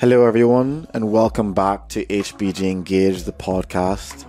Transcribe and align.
Hello, 0.00 0.24
everyone, 0.24 0.86
and 0.94 1.10
welcome 1.10 1.54
back 1.54 1.88
to 1.88 2.06
HBG 2.06 2.70
Engage, 2.70 3.24
the 3.24 3.32
podcast. 3.32 4.26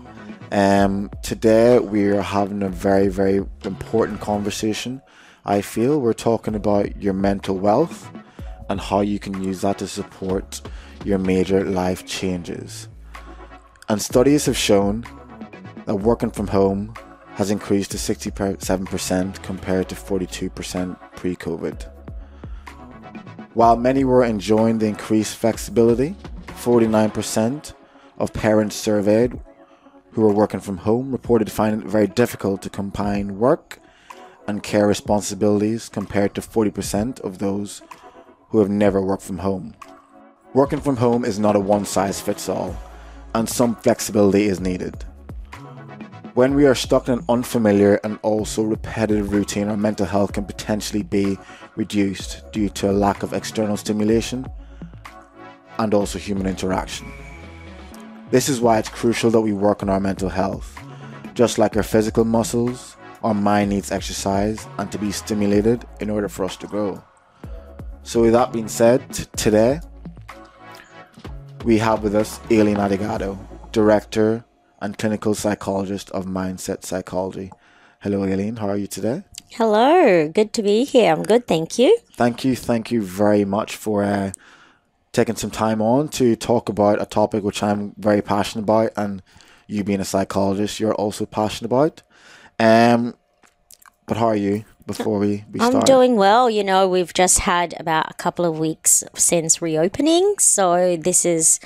Um, 0.51 1.11
today, 1.21 1.77
we 1.77 2.05
are 2.05 2.23
having 2.23 2.63
a 2.63 2.69
very, 2.69 3.07
very 3.07 3.45
important 3.63 4.19
conversation. 4.19 4.99
I 5.45 5.61
feel 5.61 6.01
we're 6.01 6.13
talking 6.13 6.55
about 6.55 6.99
your 6.99 7.13
mental 7.13 7.55
wealth 7.55 8.09
and 8.67 8.81
how 8.81 9.01
you 9.01 9.19
can 9.19 9.43
use 9.43 9.61
that 9.61 9.77
to 9.77 9.87
support 9.87 10.59
your 11.05 11.19
major 11.19 11.63
life 11.63 12.03
changes. 12.07 12.87
And 13.89 14.01
studies 14.01 14.47
have 14.47 14.57
shown 14.57 15.05
that 15.85 15.97
working 15.97 16.31
from 16.31 16.47
home 16.47 16.95
has 17.33 17.51
increased 17.51 17.91
to 17.91 17.97
67% 17.97 19.43
compared 19.43 19.89
to 19.89 19.95
42% 19.95 20.97
pre 21.15 21.35
COVID. 21.35 21.98
While 23.55 23.77
many 23.77 24.03
were 24.03 24.23
enjoying 24.23 24.77
the 24.77 24.85
increased 24.85 25.35
flexibility, 25.35 26.15
49% 26.47 27.73
of 28.19 28.31
parents 28.31 28.75
surveyed 28.75 29.39
who 30.11 30.21
were 30.21 30.33
working 30.33 30.59
from 30.59 30.77
home 30.77 31.11
reported 31.11 31.51
finding 31.51 31.81
it 31.81 31.87
very 31.87 32.07
difficult 32.07 32.61
to 32.61 32.69
combine 32.69 33.39
work 33.39 33.79
and 34.47 34.61
care 34.61 34.87
responsibilities 34.87 35.89
compared 35.89 36.35
to 36.35 36.41
40% 36.41 37.19
of 37.21 37.39
those 37.39 37.81
who 38.49 38.59
have 38.59 38.69
never 38.69 39.01
worked 39.01 39.23
from 39.23 39.39
home. 39.39 39.73
Working 40.53 40.81
from 40.81 40.97
home 40.97 41.25
is 41.25 41.39
not 41.39 41.55
a 41.55 41.59
one 41.59 41.85
size 41.85 42.21
fits 42.21 42.49
all, 42.49 42.75
and 43.33 43.49
some 43.49 43.75
flexibility 43.75 44.45
is 44.45 44.59
needed. 44.59 45.05
When 46.39 46.55
we 46.55 46.65
are 46.67 46.73
stuck 46.73 47.09
in 47.09 47.15
an 47.15 47.25
unfamiliar 47.27 47.99
and 48.01 48.17
also 48.21 48.63
repetitive 48.63 49.33
routine, 49.33 49.67
our 49.67 49.75
mental 49.75 50.05
health 50.05 50.31
can 50.31 50.45
potentially 50.45 51.03
be 51.03 51.37
reduced 51.75 52.49
due 52.53 52.69
to 52.69 52.89
a 52.89 52.93
lack 52.93 53.23
of 53.23 53.33
external 53.33 53.75
stimulation 53.75 54.47
and 55.79 55.93
also 55.93 56.17
human 56.17 56.47
interaction. 56.47 57.11
This 58.31 58.47
is 58.47 58.61
why 58.61 58.79
it's 58.79 58.87
crucial 58.87 59.29
that 59.31 59.41
we 59.41 59.51
work 59.51 59.83
on 59.83 59.89
our 59.89 59.99
mental 59.99 60.29
health. 60.29 60.81
Just 61.33 61.57
like 61.57 61.75
our 61.75 61.83
physical 61.83 62.23
muscles, 62.23 62.95
our 63.21 63.33
mind 63.33 63.71
needs 63.71 63.91
exercise 63.91 64.65
and 64.77 64.89
to 64.93 64.97
be 64.97 65.11
stimulated 65.11 65.83
in 65.99 66.09
order 66.09 66.29
for 66.29 66.45
us 66.45 66.55
to 66.55 66.67
grow. 66.67 67.03
So, 68.03 68.21
with 68.21 68.31
that 68.31 68.53
being 68.53 68.69
said, 68.69 69.13
t- 69.13 69.25
today 69.35 69.81
we 71.65 71.79
have 71.79 72.01
with 72.01 72.15
us 72.15 72.39
Aileen 72.49 72.77
Adigado, 72.77 73.37
Director 73.73 74.45
and 74.81 74.97
clinical 74.97 75.35
psychologist 75.35 76.09
of 76.11 76.25
Mindset 76.25 76.83
Psychology. 76.83 77.51
Hello, 78.01 78.23
Aileen. 78.23 78.57
How 78.57 78.69
are 78.69 78.77
you 78.77 78.87
today? 78.87 79.23
Hello. 79.51 80.29
Good 80.29 80.53
to 80.53 80.63
be 80.63 80.83
here. 80.83 81.11
I'm 81.11 81.23
good. 81.23 81.47
Thank 81.47 81.77
you. 81.79 81.97
Thank 82.15 82.45
you. 82.45 82.55
Thank 82.55 82.91
you 82.91 83.01
very 83.01 83.45
much 83.45 83.75
for 83.75 84.03
uh, 84.03 84.31
taking 85.11 85.35
some 85.35 85.51
time 85.51 85.81
on 85.81 86.09
to 86.09 86.35
talk 86.35 86.69
about 86.69 87.01
a 87.01 87.05
topic 87.05 87.43
which 87.43 87.63
I'm 87.63 87.93
very 87.97 88.21
passionate 88.21 88.63
about, 88.63 88.91
and 88.95 89.21
you 89.67 89.83
being 89.83 89.99
a 89.99 90.05
psychologist, 90.05 90.79
you're 90.79 90.95
also 90.95 91.25
passionate 91.25 91.67
about. 91.67 92.01
Um, 92.59 93.15
but 94.05 94.17
how 94.17 94.27
are 94.27 94.35
you? 94.35 94.65
Before 94.85 95.19
we, 95.19 95.45
we 95.51 95.59
I'm 95.59 95.71
start, 95.71 95.85
doing 95.85 96.15
well. 96.15 96.49
You 96.49 96.63
know, 96.63 96.87
we've 96.87 97.13
just 97.13 97.39
had 97.39 97.75
about 97.79 98.09
a 98.09 98.15
couple 98.15 98.43
of 98.43 98.57
weeks 98.57 99.03
since 99.13 99.61
reopening, 99.61 100.35
so 100.39 100.97
this 100.97 101.25
is 101.25 101.59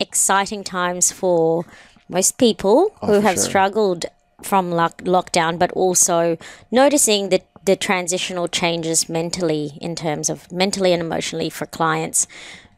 exciting 0.00 0.64
times 0.64 1.12
for 1.12 1.66
most 2.08 2.38
people 2.38 2.92
Oh, 3.02 3.06
who 3.06 3.20
have 3.20 3.36
sure. 3.36 3.44
struggled 3.44 4.06
from 4.42 4.70
lock- 4.70 5.02
lockdown, 5.02 5.58
but 5.58 5.70
also 5.72 6.36
noticing 6.70 7.28
the 7.30 7.40
the 7.64 7.76
transitional 7.76 8.48
changes 8.48 9.08
mentally 9.08 9.78
in 9.80 9.94
terms 9.94 10.28
of 10.28 10.50
mentally 10.50 10.92
and 10.92 11.00
emotionally 11.00 11.48
for 11.48 11.64
clients 11.64 12.26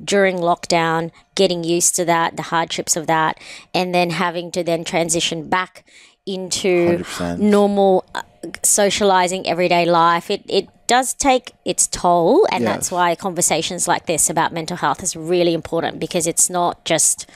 during 0.05 0.37
lockdown, 0.37 1.11
getting 1.35 1.65
used 1.65 1.95
to 1.97 2.05
that, 2.05 2.37
the 2.37 2.43
hardships 2.43 2.95
of 2.95 3.07
that, 3.07 3.39
and 3.73 3.95
then 3.95 4.11
having 4.11 4.51
to 4.51 4.63
then 4.63 4.85
transition 4.85 5.49
back 5.49 5.87
into 6.27 6.99
100%. 6.99 7.39
normal 7.39 8.05
uh, 8.15 8.21
socializing 8.63 9.47
everyday 9.47 9.87
life. 9.87 10.31
It 10.31 10.43
it 10.49 10.69
does 10.87 11.15
take 11.15 11.53
its 11.65 11.87
toll, 11.87 12.47
and 12.53 12.63
Yeah. 12.63 12.73
that's 12.75 12.91
why 12.91 13.15
conversations 13.15 13.89
like 13.89 14.05
this 14.05 14.29
about 14.29 14.53
mental 14.53 14.77
health 14.77 15.03
is 15.03 15.17
really 15.17 15.55
important 15.55 15.99
because 15.99 16.27
it's 16.27 16.51
not 16.51 16.85
just 16.85 17.27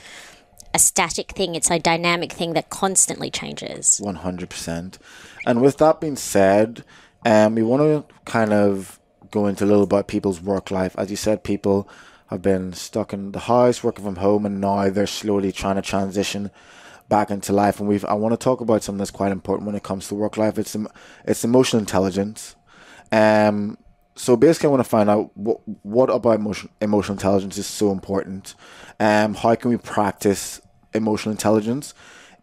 a 0.73 0.79
static 0.79 1.31
thing; 1.31 1.55
it's 1.55 1.71
a 1.71 1.79
dynamic 1.79 2.31
thing 2.31 2.53
that 2.53 2.69
constantly 2.69 3.29
changes. 3.29 3.99
One 4.01 4.15
hundred 4.15 4.49
percent. 4.49 4.99
And 5.45 5.61
with 5.61 5.77
that 5.77 5.99
being 6.01 6.15
said, 6.15 6.83
um, 7.25 7.55
we 7.55 7.63
want 7.63 7.81
to 7.81 8.15
kind 8.25 8.53
of 8.53 8.99
go 9.31 9.47
into 9.47 9.63
a 9.63 9.67
little 9.67 9.83
about 9.83 10.07
people's 10.07 10.41
work 10.41 10.71
life. 10.71 10.95
As 10.97 11.09
you 11.09 11.17
said, 11.17 11.43
people 11.43 11.89
have 12.27 12.41
been 12.41 12.73
stuck 12.73 13.13
in 13.13 13.31
the 13.31 13.39
house, 13.39 13.83
working 13.83 14.05
from 14.05 14.17
home, 14.17 14.45
and 14.45 14.61
now 14.61 14.89
they're 14.89 15.07
slowly 15.07 15.51
trying 15.51 15.75
to 15.75 15.81
transition 15.81 16.51
back 17.07 17.31
into 17.31 17.51
life. 17.51 17.79
And 17.79 17.89
we've 17.89 18.05
I 18.05 18.13
want 18.13 18.33
to 18.33 18.43
talk 18.43 18.61
about 18.61 18.83
something 18.83 18.99
that's 18.99 19.11
quite 19.11 19.31
important 19.31 19.65
when 19.65 19.75
it 19.75 19.83
comes 19.83 20.07
to 20.07 20.15
work 20.15 20.37
life. 20.37 20.57
It's 20.57 20.75
it's 21.25 21.43
emotional 21.43 21.79
intelligence. 21.79 22.55
Um. 23.11 23.77
So 24.19 24.35
basically, 24.35 24.67
I 24.67 24.71
want 24.71 24.83
to 24.83 24.89
find 24.89 25.09
out 25.09 25.31
what 25.37 25.61
what 25.83 26.09
about 26.09 26.35
emotion, 26.35 26.69
emotional 26.81 27.13
intelligence 27.13 27.57
is 27.57 27.65
so 27.65 27.91
important. 27.91 28.53
Um. 28.99 29.33
How 29.33 29.55
can 29.55 29.71
we 29.71 29.77
practice 29.77 30.59
emotional 30.93 31.31
intelligence 31.31 31.93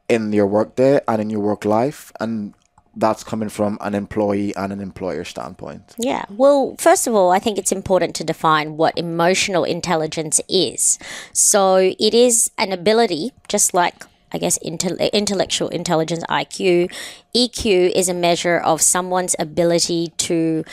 in 0.09 0.33
your 0.33 0.47
workday 0.47 1.01
and 1.07 1.21
in 1.21 1.29
your 1.29 1.41
work 1.41 1.67
life, 1.67 2.13
and 2.19 2.55
that's 2.97 3.23
coming 3.23 3.51
from 3.51 3.77
an 3.83 3.95
employee 3.95 4.57
and 4.57 4.73
an 4.73 4.81
employer 4.81 5.23
standpoint. 5.23 5.95
Yeah. 5.99 6.25
Well, 6.31 6.77
first 6.79 7.07
of 7.07 7.15
all, 7.15 7.31
I 7.31 7.39
think 7.39 7.59
it's 7.59 7.73
important 7.73 8.15
to 8.17 8.25
define 8.25 8.79
what 8.79 8.97
emotional 8.97 9.65
intelligence 9.65 10.41
is. 10.49 10.99
So 11.35 11.77
it 11.77 12.15
is 12.15 12.51
an 12.57 12.73
ability, 12.73 13.33
just 13.49 13.75
like 13.75 14.05
I 14.33 14.39
guess 14.39 14.59
intel- 14.59 15.13
intellectual 15.13 15.69
intelligence 15.69 16.25
IQ. 16.29 16.91
EQ 17.35 17.93
is 17.95 18.09
a 18.09 18.15
measure 18.15 18.59
of 18.59 18.83
someone's 18.83 19.37
ability 19.39 20.13
to 20.19 20.65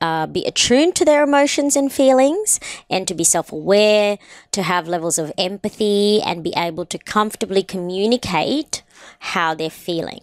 uh, 0.00 0.26
be 0.26 0.44
attuned 0.44 0.94
to 0.96 1.04
their 1.04 1.22
emotions 1.22 1.76
and 1.76 1.92
feelings 1.92 2.60
and 2.90 3.08
to 3.08 3.14
be 3.14 3.24
self 3.24 3.52
aware, 3.52 4.18
to 4.52 4.62
have 4.62 4.88
levels 4.88 5.18
of 5.18 5.32
empathy 5.38 6.20
and 6.22 6.44
be 6.44 6.52
able 6.56 6.84
to 6.86 6.98
comfortably 6.98 7.62
communicate 7.62 8.82
how 9.18 9.54
they're 9.54 9.70
feeling. 9.70 10.20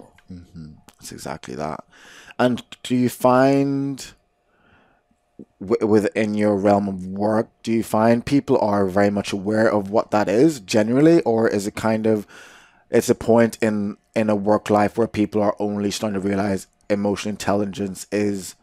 That's 0.99 1.11
exactly 1.11 1.55
that. 1.55 1.83
And 2.39 2.63
do 2.83 2.95
you 2.95 3.09
find 3.09 4.13
w- 5.59 5.87
within 5.87 6.33
your 6.33 6.55
realm 6.55 6.87
of 6.87 7.05
work, 7.07 7.49
do 7.63 7.71
you 7.71 7.83
find 7.83 8.25
people 8.25 8.57
are 8.59 8.85
very 8.85 9.09
much 9.09 9.33
aware 9.33 9.71
of 9.71 9.89
what 9.89 10.11
that 10.11 10.29
is 10.29 10.59
generally, 10.59 11.21
or 11.21 11.47
is 11.47 11.67
it 11.67 11.75
kind 11.75 12.05
of 12.05 12.27
it's 12.89 13.09
a 13.09 13.15
point 13.15 13.57
in 13.61 13.97
in 14.15 14.29
a 14.29 14.35
work 14.35 14.69
life 14.69 14.97
where 14.97 15.07
people 15.07 15.41
are 15.41 15.55
only 15.59 15.89
starting 15.91 16.21
to 16.21 16.27
realize 16.27 16.67
emotional 16.89 17.31
intelligence 17.31 18.05
is 18.11 18.55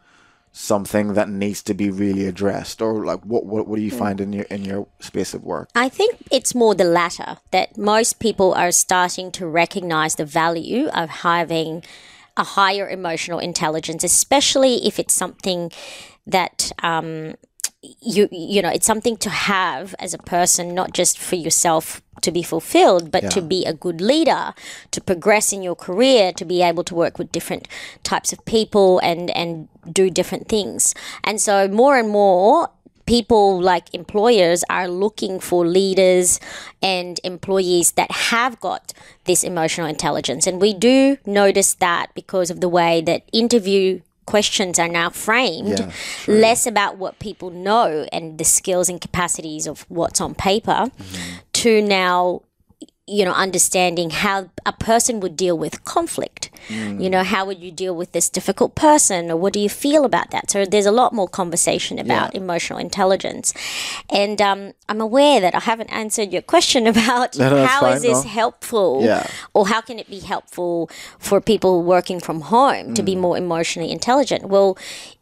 something 0.53 1.15
that 1.15 1.29
needs 1.29 1.63
to 1.63 1.75
be 1.75 1.91
really 1.91 2.27
addressed, 2.27 2.83
or 2.83 3.05
like 3.05 3.21
what 3.25 3.47
what, 3.47 3.67
what 3.69 3.77
do 3.77 3.83
you 3.83 3.91
find 3.91 4.21
in 4.21 4.33
your 4.33 4.45
in 4.45 4.65
your 4.65 4.87
space 4.99 5.35
of 5.35 5.45
work? 5.45 5.69
I 5.75 5.89
think 5.89 6.17
it's 6.31 6.55
more 6.55 6.75
the 6.75 6.85
latter 6.85 7.39
that 7.51 7.79
most 7.79 8.19
people 8.19 8.53
are 8.55 8.73
starting 8.73 9.31
to 9.33 9.47
recognize 9.47 10.17
the 10.17 10.25
value 10.25 10.89
of 10.89 11.09
having 11.09 11.83
a 12.37 12.45
higher 12.45 12.89
emotional 12.89 13.39
intelligence, 13.39 14.03
especially 14.05 14.87
if 14.87 14.99
it's 14.99 15.15
something 15.15 15.71
that 16.27 16.73
um, 16.83 17.35
you 17.83 18.29
you 18.31 18.61
know 18.63 18.69
it's 18.69 18.87
something 18.87 19.17
to 19.19 19.31
have 19.31 19.95
as 19.99 20.15
a 20.15 20.19
person, 20.19 20.75
not 20.75 20.93
just 20.93 21.19
for 21.19 21.37
yourself 21.37 22.03
to 22.21 22.31
be 22.31 22.43
fulfilled, 22.43 23.11
but 23.11 23.31
to 23.31 23.41
be 23.41 23.65
a 23.65 23.73
good 23.73 24.01
leader, 24.01 24.53
to 24.91 25.01
progress 25.01 25.53
in 25.53 25.63
your 25.63 25.75
career, 25.75 26.33
to 26.33 26.45
be 26.45 26.61
able 26.61 26.85
to 26.85 26.95
work 26.95 27.19
with 27.19 27.33
different 27.33 27.67
types 28.03 28.33
of 28.33 28.45
people 28.45 28.99
and 28.99 29.31
and 29.31 29.69
do 29.91 30.11
different 30.11 30.49
things. 30.49 30.95
And 31.25 31.41
so 31.41 31.69
more 31.69 31.97
and 31.97 32.11
more 32.11 32.69
people 33.07 33.61
like 33.61 33.93
employers 33.93 34.63
are 34.71 34.87
looking 34.87 35.41
for 35.41 35.67
leaders 35.67 36.39
and 36.81 37.19
employees 37.25 37.93
that 37.93 38.11
have 38.11 38.61
got 38.61 38.93
this 39.25 39.43
emotional 39.43 39.89
intelligence. 39.89 40.47
And 40.47 40.61
we 40.61 40.75
do 40.75 41.17
notice 41.27 41.75
that 41.75 42.15
because 42.15 42.51
of 42.51 42.61
the 42.61 42.69
way 42.69 43.01
that 43.01 43.23
interview 43.33 44.01
questions 44.31 44.79
are 44.79 44.89
now 44.89 45.11
framed 45.11 45.81
Yeah, 45.81 45.93
less 46.27 46.67
about 46.67 46.97
what 46.99 47.19
people 47.19 47.51
know 47.51 48.07
and 48.13 48.39
the 48.39 48.45
skills 48.45 48.89
and 48.89 49.01
capacities 49.01 49.67
of 49.67 49.85
what's 49.89 50.21
on 50.21 50.35
paper 50.35 50.91
mm-hmm. 50.97 51.39
to 51.53 51.83
now 51.83 52.43
you 53.17 53.25
know 53.27 53.33
understanding 53.47 54.09
how 54.25 54.37
a 54.65 54.73
person 54.91 55.15
would 55.23 55.35
deal 55.45 55.57
with 55.65 55.75
conflict 55.85 56.43
you 57.03 57.11
know 57.15 57.25
how 57.25 57.43
would 57.47 57.59
you 57.67 57.73
deal 57.83 57.95
with 58.01 58.11
this 58.13 58.29
difficult 58.39 58.73
person 58.77 59.21
or 59.31 59.37
what 59.43 59.53
do 59.57 59.59
you 59.59 59.69
feel 59.85 60.05
about 60.05 60.29
that 60.31 60.45
so 60.53 60.65
there's 60.65 60.87
a 60.87 60.97
lot 61.03 61.11
more 61.13 61.27
conversation 61.41 61.99
about 61.99 62.33
emotional 62.43 62.79
intelligence 62.79 63.47
and 64.23 64.41
um, 64.41 64.61
i'm 64.89 65.01
aware 65.01 65.41
that 65.41 65.55
i 65.55 65.61
haven't 65.73 65.91
answered 66.03 66.31
your 66.33 66.43
question 66.55 66.87
about 66.95 67.37
No, 67.39 67.51
no, 67.51 67.67
how 67.67 67.81
fine, 67.81 67.97
is 67.97 68.03
this 68.03 68.23
no. 68.25 68.31
helpful 68.31 68.91
Yeah. 69.03 69.27
or 69.55 69.63
how 69.73 69.81
can 69.81 69.99
it 69.99 70.09
be 70.17 70.21
helpful 70.21 70.89
for 71.19 71.41
people 71.41 71.83
working 71.83 72.21
from 72.21 72.39
home 72.55 72.95
to 72.95 73.03
Mm. 73.03 73.07
be 73.13 73.17
more 73.17 73.37
emotionally 73.47 73.91
intelligent 73.91 74.43
well 74.55 74.77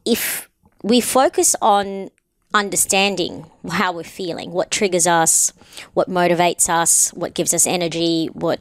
if 0.04 0.48
we 0.82 1.00
focus 1.00 1.56
on 1.62 2.10
understanding 2.54 3.50
how 3.70 3.92
we're 3.92 4.02
feeling, 4.02 4.52
what 4.52 4.70
triggers 4.70 5.06
us, 5.06 5.52
what 5.94 6.08
motivates 6.08 6.68
us, 6.68 7.10
what 7.12 7.34
gives 7.34 7.52
us 7.52 7.66
energy, 7.66 8.26
what 8.32 8.60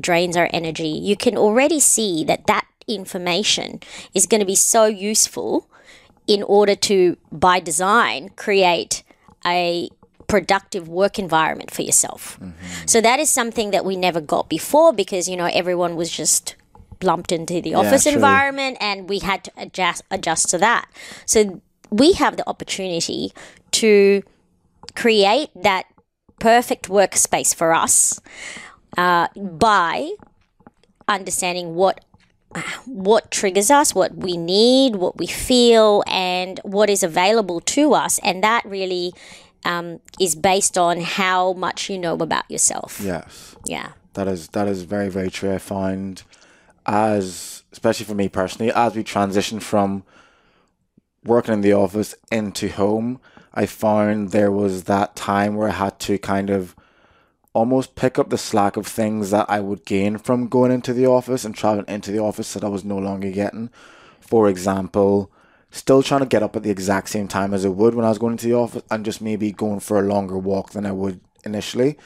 drains 0.00 0.36
our 0.36 0.48
energy, 0.52 0.88
you 0.88 1.16
can 1.16 1.36
already 1.36 1.80
see 1.80 2.24
that 2.24 2.46
that 2.46 2.66
information 2.88 3.80
is 4.14 4.26
going 4.26 4.40
to 4.40 4.46
be 4.46 4.54
so 4.54 4.86
useful 4.86 5.68
in 6.26 6.42
order 6.42 6.74
to, 6.74 7.16
by 7.30 7.60
design, 7.60 8.30
create 8.30 9.02
a 9.44 9.88
productive 10.26 10.88
work 10.88 11.18
environment 11.18 11.70
for 11.70 11.82
yourself. 11.82 12.38
Mm-hmm. 12.40 12.86
So 12.86 13.00
that 13.00 13.20
is 13.20 13.28
something 13.28 13.70
that 13.70 13.84
we 13.84 13.96
never 13.96 14.20
got 14.20 14.48
before 14.48 14.92
because, 14.92 15.28
you 15.28 15.36
know, 15.36 15.48
everyone 15.52 15.94
was 15.94 16.10
just 16.10 16.56
lumped 17.02 17.30
into 17.30 17.60
the 17.60 17.74
office 17.74 18.06
yeah, 18.06 18.12
environment 18.12 18.78
and 18.80 19.08
we 19.08 19.18
had 19.18 19.44
to 19.44 19.52
adjust 19.56 20.02
adjust 20.10 20.48
to 20.48 20.58
that. 20.58 20.88
So 21.26 21.60
we 21.90 22.12
have 22.12 22.36
the 22.36 22.48
opportunity 22.48 23.32
to 23.72 24.22
create 24.94 25.50
that 25.54 25.86
perfect 26.38 26.88
workspace 26.88 27.54
for 27.54 27.74
us 27.74 28.20
uh, 28.96 29.28
by 29.36 30.10
understanding 31.08 31.74
what 31.74 32.04
what 32.86 33.30
triggers 33.30 33.70
us, 33.70 33.94
what 33.94 34.14
we 34.16 34.36
need, 34.36 34.96
what 34.96 35.18
we 35.18 35.26
feel, 35.26 36.02
and 36.06 36.58
what 36.62 36.88
is 36.88 37.02
available 37.02 37.60
to 37.60 37.92
us, 37.92 38.18
and 38.20 38.42
that 38.42 38.64
really 38.64 39.12
um, 39.64 40.00
is 40.20 40.34
based 40.34 40.78
on 40.78 41.00
how 41.00 41.52
much 41.52 41.90
you 41.90 41.98
know 41.98 42.14
about 42.14 42.50
yourself. 42.50 43.00
Yes. 43.02 43.56
Yeah. 43.66 43.92
That 44.14 44.28
is 44.28 44.48
that 44.48 44.68
is 44.68 44.82
very 44.82 45.08
very 45.10 45.30
true. 45.30 45.52
I 45.52 45.58
find 45.58 46.22
as 46.86 47.64
especially 47.72 48.06
for 48.06 48.14
me 48.14 48.28
personally, 48.28 48.72
as 48.72 48.94
we 48.94 49.02
transition 49.02 49.60
from 49.60 50.04
working 51.26 51.54
in 51.54 51.60
the 51.60 51.72
office 51.72 52.14
into 52.30 52.68
home, 52.68 53.20
I 53.52 53.66
found 53.66 54.30
there 54.30 54.52
was 54.52 54.84
that 54.84 55.16
time 55.16 55.56
where 55.56 55.68
I 55.68 55.72
had 55.72 55.98
to 56.00 56.18
kind 56.18 56.50
of 56.50 56.76
almost 57.52 57.94
pick 57.94 58.18
up 58.18 58.28
the 58.28 58.36
slack 58.36 58.76
of 58.76 58.86
things 58.86 59.30
that 59.30 59.46
I 59.48 59.60
would 59.60 59.86
gain 59.86 60.18
from 60.18 60.48
going 60.48 60.70
into 60.70 60.92
the 60.92 61.06
office 61.06 61.44
and 61.44 61.54
traveling 61.54 61.86
into 61.88 62.12
the 62.12 62.18
office 62.18 62.52
that 62.52 62.62
I 62.62 62.68
was 62.68 62.84
no 62.84 62.98
longer 62.98 63.30
getting. 63.30 63.70
For 64.20 64.48
example, 64.48 65.30
still 65.70 66.02
trying 66.02 66.20
to 66.20 66.26
get 66.26 66.42
up 66.42 66.54
at 66.54 66.62
the 66.62 66.70
exact 66.70 67.08
same 67.08 67.28
time 67.28 67.54
as 67.54 67.64
I 67.64 67.70
would 67.70 67.94
when 67.94 68.04
I 68.04 68.10
was 68.10 68.18
going 68.18 68.32
into 68.32 68.46
the 68.46 68.54
office 68.54 68.82
and 68.90 69.06
just 69.06 69.22
maybe 69.22 69.52
going 69.52 69.80
for 69.80 69.98
a 69.98 70.06
longer 70.06 70.36
walk 70.36 70.70
than 70.70 70.84
I 70.84 70.92
would 70.92 71.20
initially. 71.46 71.96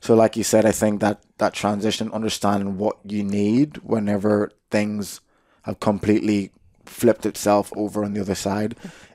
So 0.00 0.14
like 0.14 0.36
you 0.36 0.44
said, 0.44 0.66
I 0.66 0.72
think 0.72 1.00
that 1.00 1.22
that 1.38 1.54
transition, 1.54 2.12
understanding 2.12 2.76
what 2.76 2.98
you 3.04 3.24
need 3.24 3.78
whenever 3.78 4.52
things 4.70 5.20
have 5.62 5.80
completely 5.80 6.52
flipped 6.88 7.26
itself 7.26 7.72
over 7.76 8.04
on 8.04 8.14
the 8.14 8.20
other 8.20 8.34
side 8.34 8.74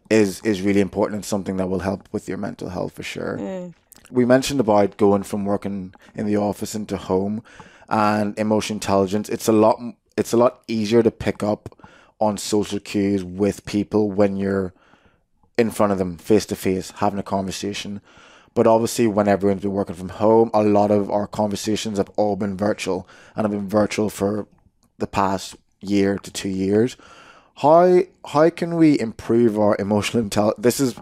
is 0.09 0.41
is 0.41 0.61
really 0.61 0.81
important 0.81 1.15
and 1.15 1.25
something 1.25 1.57
that 1.57 1.67
will 1.67 1.79
help 1.79 2.07
with 2.11 2.27
your 2.27 2.37
mental 2.37 2.69
health 2.69 2.93
for 2.93 3.03
sure. 3.03 3.37
Mm 3.39 3.73
we 4.13 4.25
mentioned 4.25 4.59
about 4.59 4.97
going 4.97 5.23
from 5.23 5.45
working 5.45 5.93
in 6.15 6.25
the 6.25 6.37
office 6.37 6.75
into 6.75 6.97
home 6.97 7.43
and 7.89 8.37
emotional 8.37 8.77
intelligence. 8.77 9.29
It's 9.29 9.47
a 9.47 9.51
lot. 9.51 9.79
It's 10.15 10.33
a 10.33 10.37
lot 10.37 10.61
easier 10.67 11.01
to 11.01 11.11
pick 11.11 11.41
up 11.41 11.75
on 12.19 12.37
social 12.37 12.79
cues 12.79 13.23
with 13.23 13.65
people 13.65 14.11
when 14.11 14.37
you're 14.37 14.73
in 15.57 15.71
front 15.71 15.91
of 15.91 15.97
them 15.97 16.17
face 16.17 16.45
to 16.47 16.55
face 16.55 16.91
having 16.97 17.19
a 17.19 17.23
conversation. 17.23 18.01
But 18.53 18.67
obviously, 18.67 19.07
when 19.07 19.27
everyone's 19.27 19.63
been 19.63 19.71
working 19.71 19.95
from 19.95 20.09
home, 20.09 20.51
a 20.53 20.63
lot 20.63 20.91
of 20.91 21.09
our 21.09 21.25
conversations 21.25 21.97
have 21.97 22.11
all 22.15 22.35
been 22.35 22.55
virtual 22.55 23.07
and 23.35 23.45
have 23.45 23.51
been 23.51 23.67
virtual 23.67 24.11
for 24.11 24.47
the 24.99 25.07
past 25.07 25.55
year 25.81 26.19
to 26.19 26.31
two 26.31 26.49
years. 26.49 26.95
How 27.55 28.01
how 28.25 28.49
can 28.49 28.75
we 28.75 28.99
improve 28.99 29.59
our 29.59 29.75
emotional 29.79 30.23
intelligence? 30.23 30.63
This 30.63 30.79
is 30.79 30.95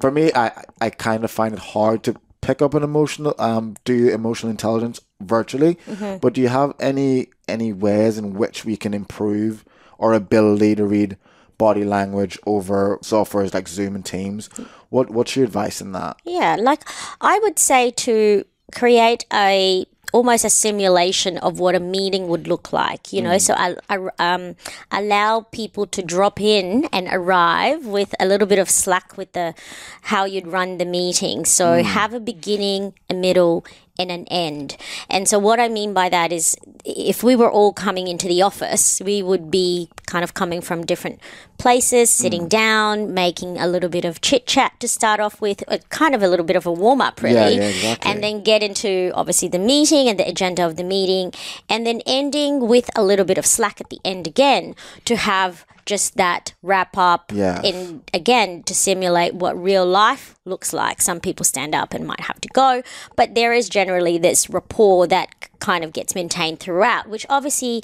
for 0.00 0.10
me. 0.10 0.30
I 0.34 0.64
I 0.80 0.90
kind 0.90 1.24
of 1.24 1.30
find 1.30 1.54
it 1.54 1.60
hard 1.60 2.02
to 2.04 2.16
pick 2.44 2.60
up 2.60 2.74
an 2.74 2.82
emotional 2.82 3.34
um 3.38 3.74
do 3.84 4.08
emotional 4.10 4.50
intelligence 4.50 5.00
virtually 5.20 5.76
mm-hmm. 5.86 6.18
but 6.18 6.34
do 6.34 6.42
you 6.42 6.48
have 6.48 6.74
any 6.78 7.28
any 7.48 7.72
ways 7.72 8.18
in 8.18 8.34
which 8.34 8.66
we 8.66 8.76
can 8.76 8.92
improve 8.92 9.64
our 9.98 10.12
ability 10.12 10.74
to 10.74 10.84
read 10.84 11.16
body 11.56 11.84
language 11.84 12.38
over 12.44 12.98
softwares 12.98 13.54
like 13.54 13.66
zoom 13.66 13.94
and 13.94 14.04
teams 14.04 14.50
what 14.90 15.08
what's 15.08 15.34
your 15.34 15.44
advice 15.44 15.80
in 15.80 15.92
that 15.92 16.18
yeah 16.24 16.56
like 16.60 16.82
i 17.22 17.38
would 17.38 17.58
say 17.58 17.90
to 17.90 18.44
create 18.74 19.24
a 19.32 19.86
almost 20.14 20.44
a 20.44 20.48
simulation 20.48 21.36
of 21.38 21.58
what 21.58 21.74
a 21.74 21.80
meeting 21.80 22.28
would 22.28 22.46
look 22.46 22.72
like, 22.72 23.12
you 23.12 23.20
know. 23.20 23.34
Mm. 23.34 23.40
So 23.40 23.54
I, 23.54 23.74
I 23.90 23.98
um, 24.20 24.54
allow 24.92 25.40
people 25.50 25.86
to 25.86 26.02
drop 26.02 26.40
in 26.40 26.88
and 26.92 27.08
arrive 27.10 27.84
with 27.84 28.14
a 28.20 28.24
little 28.24 28.46
bit 28.46 28.60
of 28.60 28.70
slack 28.70 29.16
with 29.16 29.32
the 29.32 29.54
how 30.02 30.24
you'd 30.24 30.46
run 30.46 30.78
the 30.78 30.84
meeting. 30.84 31.44
So 31.44 31.64
mm. 31.66 31.82
have 31.82 32.14
a 32.14 32.20
beginning, 32.20 32.94
a 33.10 33.14
middle, 33.14 33.66
and 33.98 34.10
an 34.10 34.26
end. 34.26 34.76
And 35.08 35.28
so, 35.28 35.38
what 35.38 35.60
I 35.60 35.68
mean 35.68 35.94
by 35.94 36.08
that 36.08 36.32
is 36.32 36.56
if 36.84 37.22
we 37.22 37.36
were 37.36 37.50
all 37.50 37.72
coming 37.72 38.08
into 38.08 38.26
the 38.26 38.42
office, 38.42 39.00
we 39.04 39.22
would 39.22 39.50
be 39.50 39.88
kind 40.06 40.24
of 40.24 40.34
coming 40.34 40.60
from 40.60 40.84
different 40.84 41.20
places, 41.58 42.10
sitting 42.10 42.46
mm. 42.46 42.48
down, 42.48 43.14
making 43.14 43.58
a 43.58 43.66
little 43.66 43.88
bit 43.88 44.04
of 44.04 44.20
chit 44.20 44.46
chat 44.46 44.78
to 44.80 44.88
start 44.88 45.20
off 45.20 45.40
with, 45.40 45.62
uh, 45.68 45.78
kind 45.88 46.14
of 46.14 46.22
a 46.22 46.28
little 46.28 46.44
bit 46.44 46.56
of 46.56 46.66
a 46.66 46.72
warm 46.72 47.00
up, 47.00 47.22
really. 47.22 47.54
Yeah, 47.54 47.60
yeah, 47.60 47.68
exactly. 47.68 48.10
And 48.10 48.22
then 48.22 48.42
get 48.42 48.62
into 48.62 49.12
obviously 49.14 49.48
the 49.48 49.58
meeting 49.58 50.08
and 50.08 50.18
the 50.18 50.28
agenda 50.28 50.66
of 50.66 50.76
the 50.76 50.84
meeting, 50.84 51.32
and 51.68 51.86
then 51.86 52.00
ending 52.06 52.66
with 52.66 52.90
a 52.96 53.02
little 53.04 53.24
bit 53.24 53.38
of 53.38 53.46
slack 53.46 53.80
at 53.80 53.90
the 53.90 54.00
end 54.04 54.26
again 54.26 54.74
to 55.04 55.16
have 55.16 55.64
just 55.86 56.16
that 56.16 56.54
wrap 56.62 56.96
up 56.96 57.32
yeah. 57.34 57.60
in 57.62 58.02
again 58.12 58.62
to 58.64 58.74
simulate 58.74 59.34
what 59.34 59.60
real 59.60 59.86
life 59.86 60.38
looks 60.44 60.72
like. 60.72 61.00
Some 61.00 61.20
people 61.20 61.44
stand 61.44 61.74
up 61.74 61.94
and 61.94 62.06
might 62.06 62.20
have 62.20 62.40
to 62.40 62.48
go, 62.48 62.82
but 63.16 63.34
there 63.34 63.52
is 63.52 63.68
generally 63.68 64.18
this 64.18 64.48
rapport 64.50 65.06
that 65.08 65.28
kind 65.60 65.84
of 65.84 65.92
gets 65.92 66.14
maintained 66.14 66.60
throughout, 66.60 67.08
which 67.08 67.26
obviously 67.28 67.82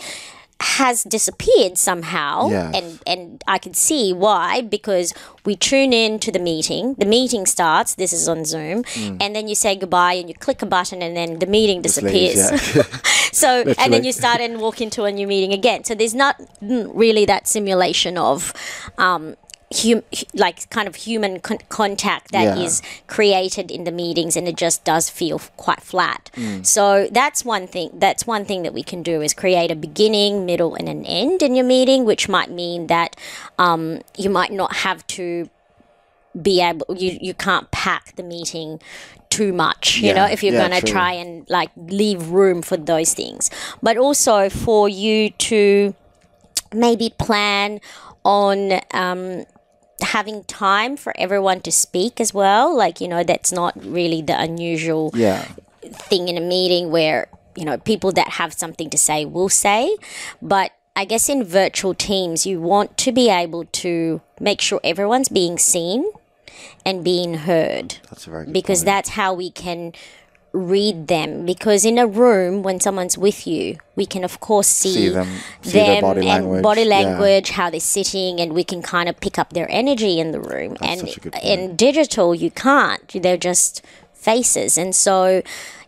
has 0.60 1.04
disappeared 1.04 1.78
somehow 1.78 2.50
and 2.50 3.00
and 3.06 3.42
I 3.46 3.58
can 3.58 3.72
see 3.72 4.12
why 4.12 4.60
because 4.60 5.14
we 5.46 5.56
tune 5.56 5.92
in 5.92 6.18
to 6.20 6.30
the 6.30 6.38
meeting 6.38 6.94
the 6.98 7.06
meeting 7.06 7.46
starts 7.46 7.94
this 7.94 8.12
is 8.12 8.28
on 8.28 8.44
zoom 8.44 8.84
mm. 8.84 9.16
and 9.20 9.34
then 9.34 9.48
you 9.48 9.54
say 9.54 9.74
goodbye 9.74 10.14
and 10.14 10.28
you 10.28 10.34
click 10.34 10.60
a 10.60 10.66
button 10.66 11.00
and 11.02 11.16
then 11.16 11.38
the 11.38 11.46
meeting 11.46 11.80
disappears 11.80 12.36
yeah. 12.36 12.82
so 13.32 13.48
Literally. 13.58 13.74
and 13.78 13.92
then 13.92 14.04
you 14.04 14.12
start 14.12 14.40
and 14.40 14.60
walk 14.60 14.80
into 14.80 15.04
a 15.04 15.12
new 15.12 15.26
meeting 15.26 15.52
again 15.52 15.84
so 15.84 15.94
there's 15.94 16.14
not 16.14 16.40
really 16.60 17.24
that 17.24 17.48
simulation 17.48 18.18
of 18.18 18.52
um, 18.98 19.36
hum, 19.72 20.02
like 20.34 20.68
kind 20.70 20.88
of 20.88 20.96
human 20.96 21.38
con- 21.40 21.58
contact 21.68 22.32
that 22.32 22.56
yeah. 22.58 22.64
is 22.64 22.82
created 23.06 23.70
in 23.70 23.84
the 23.84 23.92
meetings 23.92 24.36
and 24.36 24.48
it 24.48 24.56
just 24.56 24.84
does 24.84 25.08
feel 25.08 25.38
quite 25.56 25.80
flat 25.80 26.30
mm. 26.34 26.64
so 26.66 27.08
that's 27.12 27.44
one 27.44 27.66
thing 27.66 27.90
that's 27.94 28.26
one 28.26 28.44
thing 28.44 28.62
that 28.62 28.74
we 28.74 28.82
can 28.82 29.02
do 29.02 29.22
is 29.22 29.32
create 29.32 29.70
a 29.70 29.76
beginning 29.76 30.44
middle 30.44 30.74
and 30.74 30.88
an 30.88 31.04
end 31.04 31.42
in 31.42 31.54
your 31.54 31.64
meeting 31.64 32.04
which 32.04 32.28
might 32.28 32.50
mean 32.50 32.88
that 32.88 33.16
um, 33.58 34.00
you 34.18 34.28
might 34.28 34.50
not 34.50 34.76
have 34.76 35.06
to 35.06 35.48
be 36.40 36.60
able 36.60 36.86
you 36.96 37.18
you 37.20 37.34
can't 37.34 37.70
pack 37.70 38.14
the 38.16 38.22
meeting 38.22 38.80
too 39.30 39.52
much 39.52 39.98
you 39.98 40.08
yeah, 40.08 40.14
know 40.14 40.24
if 40.24 40.42
you're 40.42 40.52
yeah, 40.52 40.68
going 40.68 40.80
to 40.80 40.86
try 40.86 41.12
and 41.12 41.48
like 41.48 41.70
leave 41.76 42.28
room 42.28 42.62
for 42.62 42.76
those 42.76 43.14
things 43.14 43.50
but 43.82 43.96
also 43.96 44.48
for 44.48 44.88
you 44.88 45.30
to 45.30 45.94
maybe 46.72 47.12
plan 47.18 47.80
on 48.24 48.80
um, 48.92 49.44
having 50.02 50.44
time 50.44 50.96
for 50.96 51.12
everyone 51.18 51.60
to 51.62 51.72
speak 51.72 52.20
as 52.20 52.34
well. 52.34 52.76
Like, 52.76 53.00
you 53.00 53.08
know, 53.08 53.22
that's 53.22 53.52
not 53.52 53.74
really 53.82 54.22
the 54.22 54.38
unusual 54.38 55.10
yeah. 55.14 55.46
thing 55.82 56.28
in 56.28 56.36
a 56.36 56.40
meeting 56.40 56.90
where, 56.90 57.28
you 57.56 57.64
know, 57.64 57.78
people 57.78 58.12
that 58.12 58.30
have 58.30 58.52
something 58.52 58.90
to 58.90 58.98
say 58.98 59.24
will 59.24 59.48
say. 59.48 59.96
But 60.40 60.72
I 60.96 61.04
guess 61.04 61.28
in 61.28 61.44
virtual 61.44 61.94
teams, 61.94 62.46
you 62.46 62.60
want 62.60 62.98
to 62.98 63.12
be 63.12 63.30
able 63.30 63.64
to 63.64 64.20
make 64.38 64.60
sure 64.60 64.80
everyone's 64.82 65.28
being 65.28 65.58
seen 65.58 66.10
and 66.84 67.04
being 67.04 67.34
heard. 67.34 67.96
That's 68.08 68.24
very 68.24 68.46
because 68.46 68.80
point. 68.80 68.86
that's 68.86 69.08
how 69.10 69.34
we 69.34 69.50
can 69.50 69.92
read 70.52 71.06
them 71.06 71.46
because 71.46 71.84
in 71.84 71.96
a 71.96 72.06
room 72.06 72.62
when 72.62 72.80
someone's 72.80 73.16
with 73.16 73.46
you 73.46 73.78
we 73.94 74.04
can 74.04 74.24
of 74.24 74.40
course 74.40 74.66
see, 74.66 74.92
see 74.92 75.08
them, 75.08 75.28
see 75.62 75.78
them 75.78 76.00
body 76.00 76.20
and 76.20 76.28
language. 76.28 76.62
body 76.62 76.84
language 76.84 77.50
yeah. 77.50 77.56
how 77.56 77.70
they're 77.70 77.78
sitting 77.78 78.40
and 78.40 78.52
we 78.52 78.64
can 78.64 78.82
kind 78.82 79.08
of 79.08 79.18
pick 79.20 79.38
up 79.38 79.52
their 79.52 79.70
energy 79.70 80.18
in 80.18 80.32
the 80.32 80.40
room 80.40 80.76
That's 80.80 81.16
and 81.16 81.34
in 81.42 81.76
digital 81.76 82.34
you 82.34 82.50
can't 82.50 83.06
they're 83.22 83.36
just 83.36 83.84
faces 84.12 84.76
and 84.76 84.94
so 84.94 85.42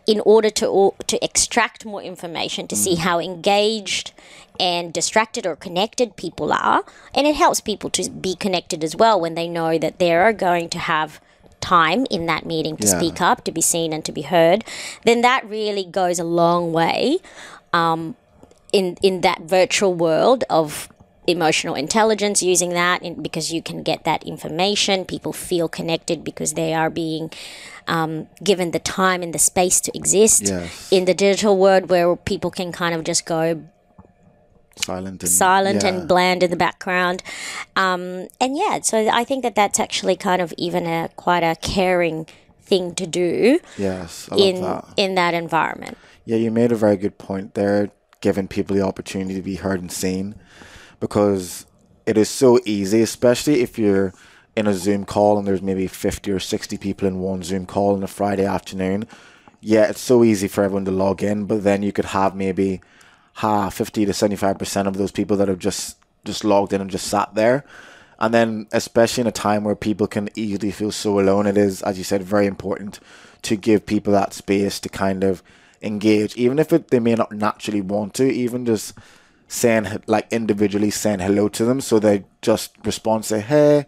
in 0.07 0.21
order 0.21 0.49
to 0.49 0.93
to 1.07 1.23
extract 1.23 1.85
more 1.85 2.01
information 2.01 2.67
to 2.67 2.75
mm. 2.75 2.77
see 2.79 2.95
how 2.95 3.19
engaged 3.19 4.13
and 4.59 4.93
distracted 4.93 5.45
or 5.45 5.57
connected 5.57 6.15
people 6.15 6.53
are 6.53 6.85
and 7.13 7.27
it 7.27 7.35
helps 7.35 7.59
people 7.59 7.89
to 7.89 8.09
be 8.09 8.35
connected 8.35 8.83
as 8.83 8.95
well 8.95 9.19
when 9.19 9.35
they 9.35 9.47
know 9.47 9.77
that 9.77 9.99
they 9.99 10.13
are 10.13 10.31
going 10.31 10.69
to 10.69 10.79
have 10.79 11.19
time 11.63 12.05
in 12.09 12.25
that 12.27 12.45
meeting 12.45 12.75
to 12.77 12.87
yeah. 12.87 12.97
speak 12.99 13.21
up, 13.21 13.43
to 13.45 13.51
be 13.51 13.61
seen 13.61 13.93
and 13.93 14.03
to 14.05 14.11
be 14.11 14.23
heard, 14.23 14.63
then 15.07 15.21
that 15.21 15.41
really 15.47 15.85
goes 15.99 16.19
a 16.19 16.23
long 16.41 16.73
way 16.73 17.17
um, 17.71 18.15
in 18.71 18.97
in 19.01 19.21
that 19.21 19.41
virtual 19.41 19.93
world 19.93 20.43
of 20.49 20.89
emotional 21.25 21.75
intelligence 21.75 22.43
using 22.43 22.71
that 22.75 23.01
in, 23.01 23.13
because 23.23 23.53
you 23.55 23.61
can 23.61 23.81
get 23.81 24.03
that 24.03 24.21
information. 24.23 25.05
People 25.05 25.31
feel 25.31 25.67
connected 25.69 26.21
because 26.23 26.53
they 26.53 26.73
are 26.73 26.89
being 26.89 27.31
um, 27.87 28.27
given 28.43 28.71
the 28.71 28.79
time 28.79 29.23
and 29.23 29.31
the 29.33 29.39
space 29.39 29.79
to 29.81 29.91
exist 29.95 30.43
Yes. 30.43 30.91
in 30.91 31.05
the 31.05 31.13
digital 31.13 31.55
world 31.57 31.89
where 31.89 32.15
people 32.17 32.51
can 32.51 32.71
kind 32.71 32.93
of 32.95 33.03
just 33.07 33.25
go 33.25 33.63
silent 34.75 35.23
and 35.23 35.31
silent 35.31 35.83
yeah. 35.83 35.89
and 35.89 36.07
bland 36.07 36.43
in 36.43 36.49
the 36.49 36.57
background. 36.57 37.23
Um, 37.75 38.27
and 38.39 38.57
yeah, 38.57 38.81
so 38.81 39.07
I 39.07 39.23
think 39.23 39.43
that 39.43 39.55
that's 39.55 39.79
actually 39.79 40.15
kind 40.15 40.41
of 40.41 40.53
even 40.57 40.85
a 40.85 41.09
quite 41.15 41.43
a 41.43 41.55
caring 41.61 42.27
thing 42.61 42.95
to 42.95 43.05
do 43.05 43.59
yes, 43.77 44.29
I 44.31 44.35
love 44.35 44.47
in 44.47 44.61
that. 44.61 44.85
in 44.97 45.15
that 45.15 45.33
environment. 45.33 45.97
Yeah, 46.25 46.37
you 46.37 46.51
made 46.51 46.71
a 46.71 46.75
very 46.75 46.97
good 46.97 47.17
point 47.17 47.53
there, 47.53 47.91
giving 48.21 48.47
people 48.47 48.75
the 48.75 48.83
opportunity 48.83 49.35
to 49.35 49.41
be 49.41 49.55
heard 49.55 49.81
and 49.81 49.91
seen 49.91 50.35
because 50.99 51.65
it 52.05 52.17
is 52.17 52.29
so 52.29 52.59
easy, 52.65 53.01
especially 53.01 53.61
if 53.61 53.77
you're 53.77 54.13
in 54.55 54.67
a 54.67 54.73
Zoom 54.73 55.03
call 55.03 55.37
and 55.37 55.47
there's 55.47 55.61
maybe 55.61 55.87
50 55.87 56.31
or 56.31 56.39
60 56.39 56.77
people 56.77 57.07
in 57.07 57.19
one 57.19 57.43
Zoom 57.43 57.65
call 57.65 57.95
on 57.95 58.03
a 58.03 58.07
Friday 58.07 58.45
afternoon. 58.45 59.07
Yeah, 59.59 59.89
it's 59.89 60.01
so 60.01 60.23
easy 60.23 60.47
for 60.47 60.63
everyone 60.63 60.85
to 60.85 60.91
log 60.91 61.23
in, 61.23 61.45
but 61.45 61.63
then 61.63 61.83
you 61.83 61.91
could 61.91 62.05
have 62.05 62.35
maybe 62.35 62.81
half, 63.33 63.75
50 63.75 64.05
to 64.05 64.11
75% 64.11 64.87
of 64.87 64.97
those 64.97 65.11
people 65.11 65.37
that 65.37 65.47
have 65.47 65.59
just, 65.59 65.97
just 66.23 66.43
logged 66.43 66.73
in 66.73 66.81
and 66.81 66.89
just 66.89 67.07
sat 67.07 67.33
there. 67.35 67.65
And 68.19 68.33
then, 68.33 68.67
especially 68.71 69.21
in 69.21 69.27
a 69.27 69.31
time 69.31 69.63
where 69.63 69.75
people 69.75 70.07
can 70.07 70.29
easily 70.35 70.71
feel 70.71 70.91
so 70.91 71.19
alone, 71.19 71.47
it 71.47 71.57
is, 71.57 71.81
as 71.81 71.97
you 71.97 72.03
said, 72.03 72.23
very 72.23 72.45
important 72.45 72.99
to 73.41 73.55
give 73.55 73.85
people 73.85 74.13
that 74.13 74.33
space 74.33 74.79
to 74.79 74.89
kind 74.89 75.23
of 75.23 75.43
engage, 75.81 76.35
even 76.35 76.59
if 76.59 76.71
it, 76.71 76.89
they 76.89 76.99
may 76.99 77.15
not 77.15 77.31
naturally 77.31 77.81
want 77.81 78.13
to, 78.15 78.31
even 78.31 78.65
just 78.65 78.97
saying, 79.47 80.01
like, 80.07 80.31
individually 80.31 80.89
saying 80.89 81.19
hello 81.19 81.49
to 81.49 81.65
them. 81.65 81.81
So 81.81 81.99
they 81.99 82.23
just 82.41 82.73
respond, 82.85 83.25
say, 83.25 83.41
hey, 83.41 83.85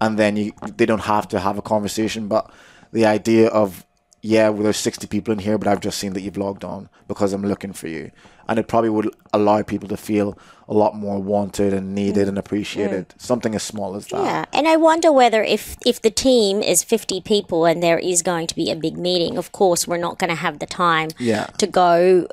and 0.00 0.18
then 0.18 0.36
you 0.36 0.52
they 0.76 0.86
don't 0.86 1.00
have 1.00 1.28
to 1.28 1.40
have 1.40 1.58
a 1.58 1.62
conversation. 1.62 2.28
But 2.28 2.50
the 2.92 3.06
idea 3.06 3.48
of, 3.48 3.84
yeah, 4.22 4.48
well, 4.48 4.62
there's 4.62 4.78
60 4.78 5.06
people 5.06 5.32
in 5.32 5.38
here, 5.38 5.58
but 5.58 5.68
I've 5.68 5.80
just 5.80 5.98
seen 5.98 6.14
that 6.14 6.22
you've 6.22 6.36
logged 6.36 6.64
on 6.64 6.88
because 7.06 7.32
I'm 7.32 7.44
looking 7.44 7.72
for 7.72 7.88
you. 7.88 8.10
And 8.48 8.58
it 8.58 8.68
probably 8.68 8.90
would 8.90 9.10
allow 9.32 9.62
people 9.62 9.88
to 9.88 9.96
feel 9.96 10.36
a 10.68 10.74
lot 10.74 10.94
more 10.96 11.18
wanted 11.20 11.72
and 11.74 11.94
needed 11.94 12.26
and 12.28 12.38
appreciated. 12.38 13.14
Something 13.18 13.54
as 13.54 13.62
small 13.62 13.94
as 13.96 14.06
that. 14.08 14.22
Yeah, 14.24 14.44
and 14.52 14.66
I 14.66 14.76
wonder 14.76 15.10
whether 15.12 15.42
if 15.42 15.76
if 15.84 16.00
the 16.00 16.10
team 16.10 16.62
is 16.62 16.82
fifty 16.82 17.20
people 17.20 17.66
and 17.66 17.82
there 17.82 17.98
is 17.98 18.22
going 18.22 18.46
to 18.48 18.54
be 18.54 18.70
a 18.70 18.76
big 18.76 18.96
meeting, 18.96 19.36
of 19.38 19.52
course 19.52 19.86
we're 19.86 19.98
not 19.98 20.18
going 20.18 20.30
to 20.30 20.36
have 20.36 20.58
the 20.58 20.66
time 20.66 21.08
Yeah. 21.18 21.46
to 21.58 21.66
go 21.66 22.26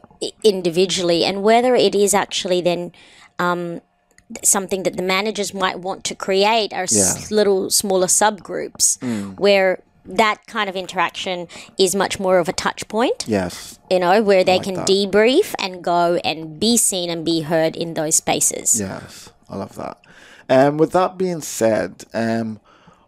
individually, 0.44 1.24
and 1.26 1.44
whether 1.44 1.76
it 1.76 1.96
is 1.96 2.14
actually 2.14 2.62
then. 2.62 2.92
Um, 3.40 3.82
something 4.44 4.84
that 4.84 4.96
the 4.96 5.04
managers 5.04 5.54
might 5.54 5.78
want 5.82 6.06
to 6.06 6.16
create 6.16 6.72
are 6.72 6.86
Yeah. 6.90 7.16
Mm. 7.16 7.32
little 7.32 7.70
smaller 7.70 8.08
subgroups 8.08 8.98
where 9.38 9.80
that 10.06 10.46
kind 10.48 10.70
of 10.70 10.76
interaction 10.76 11.48
is 11.78 11.94
much 11.96 12.20
more 12.20 12.40
of 12.40 12.50
a 12.50 12.54
touch 12.54 12.88
point 12.88 13.26
Yes. 13.28 13.80
you 13.90 14.00
know 14.00 14.22
where 14.22 14.44
they 14.44 14.58
like 14.58 14.64
can 14.64 14.74
that. 14.76 14.88
debrief 14.88 15.54
and 15.60 15.84
go 15.84 16.20
and 16.24 16.60
be 16.60 16.78
seen 16.78 17.10
and 17.10 17.24
be 17.26 17.42
heard 17.42 17.76
in 17.76 17.94
those 17.94 18.16
spaces 18.16 18.80
Yes, 18.80 19.30
I 19.50 19.58
love 19.58 19.76
that. 19.76 19.98
Um, 20.50 20.78
with 20.78 20.92
that 20.92 21.18
being 21.18 21.40
said, 21.42 22.04
um, 22.14 22.60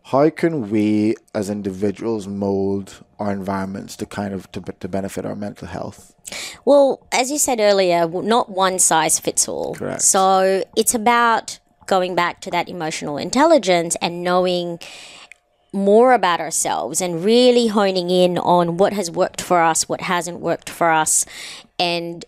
how 0.07 0.29
can 0.29 0.69
we 0.69 1.15
as 1.33 1.49
individuals 1.49 2.27
mold 2.27 3.03
our 3.19 3.31
environments 3.31 3.95
to 3.97 4.05
kind 4.05 4.33
of 4.33 4.49
to, 4.51 4.61
to 4.61 4.87
benefit 4.87 5.25
our 5.25 5.35
mental 5.35 5.67
health? 5.67 6.13
Well, 6.63 7.05
as 7.11 7.31
you 7.31 7.37
said 7.37 7.59
earlier, 7.59 8.07
not 8.07 8.49
one 8.49 8.79
size 8.79 9.19
fits 9.19 9.47
all. 9.47 9.75
Correct. 9.75 10.01
So 10.01 10.63
it's 10.77 10.93
about 10.93 11.59
going 11.85 12.15
back 12.15 12.39
to 12.41 12.51
that 12.51 12.69
emotional 12.69 13.17
intelligence 13.17 13.97
and 14.01 14.23
knowing 14.23 14.79
more 15.73 16.13
about 16.13 16.39
ourselves 16.39 17.01
and 17.01 17.25
really 17.25 17.67
honing 17.67 18.09
in 18.09 18.37
on 18.37 18.77
what 18.77 18.93
has 18.93 19.09
worked 19.09 19.41
for 19.41 19.61
us, 19.61 19.89
what 19.89 20.01
hasn't 20.01 20.39
worked 20.39 20.69
for 20.69 20.91
us, 20.91 21.25
and 21.79 22.23